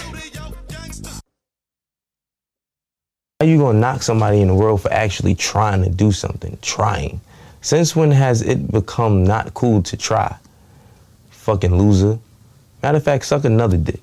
[3.39, 6.57] How you gonna knock somebody in the world for actually trying to do something?
[6.61, 7.19] Trying.
[7.61, 10.37] Since when has it become not cool to try?
[11.31, 12.17] Fucking loser.
[12.81, 14.01] Matter of fact, suck another dick.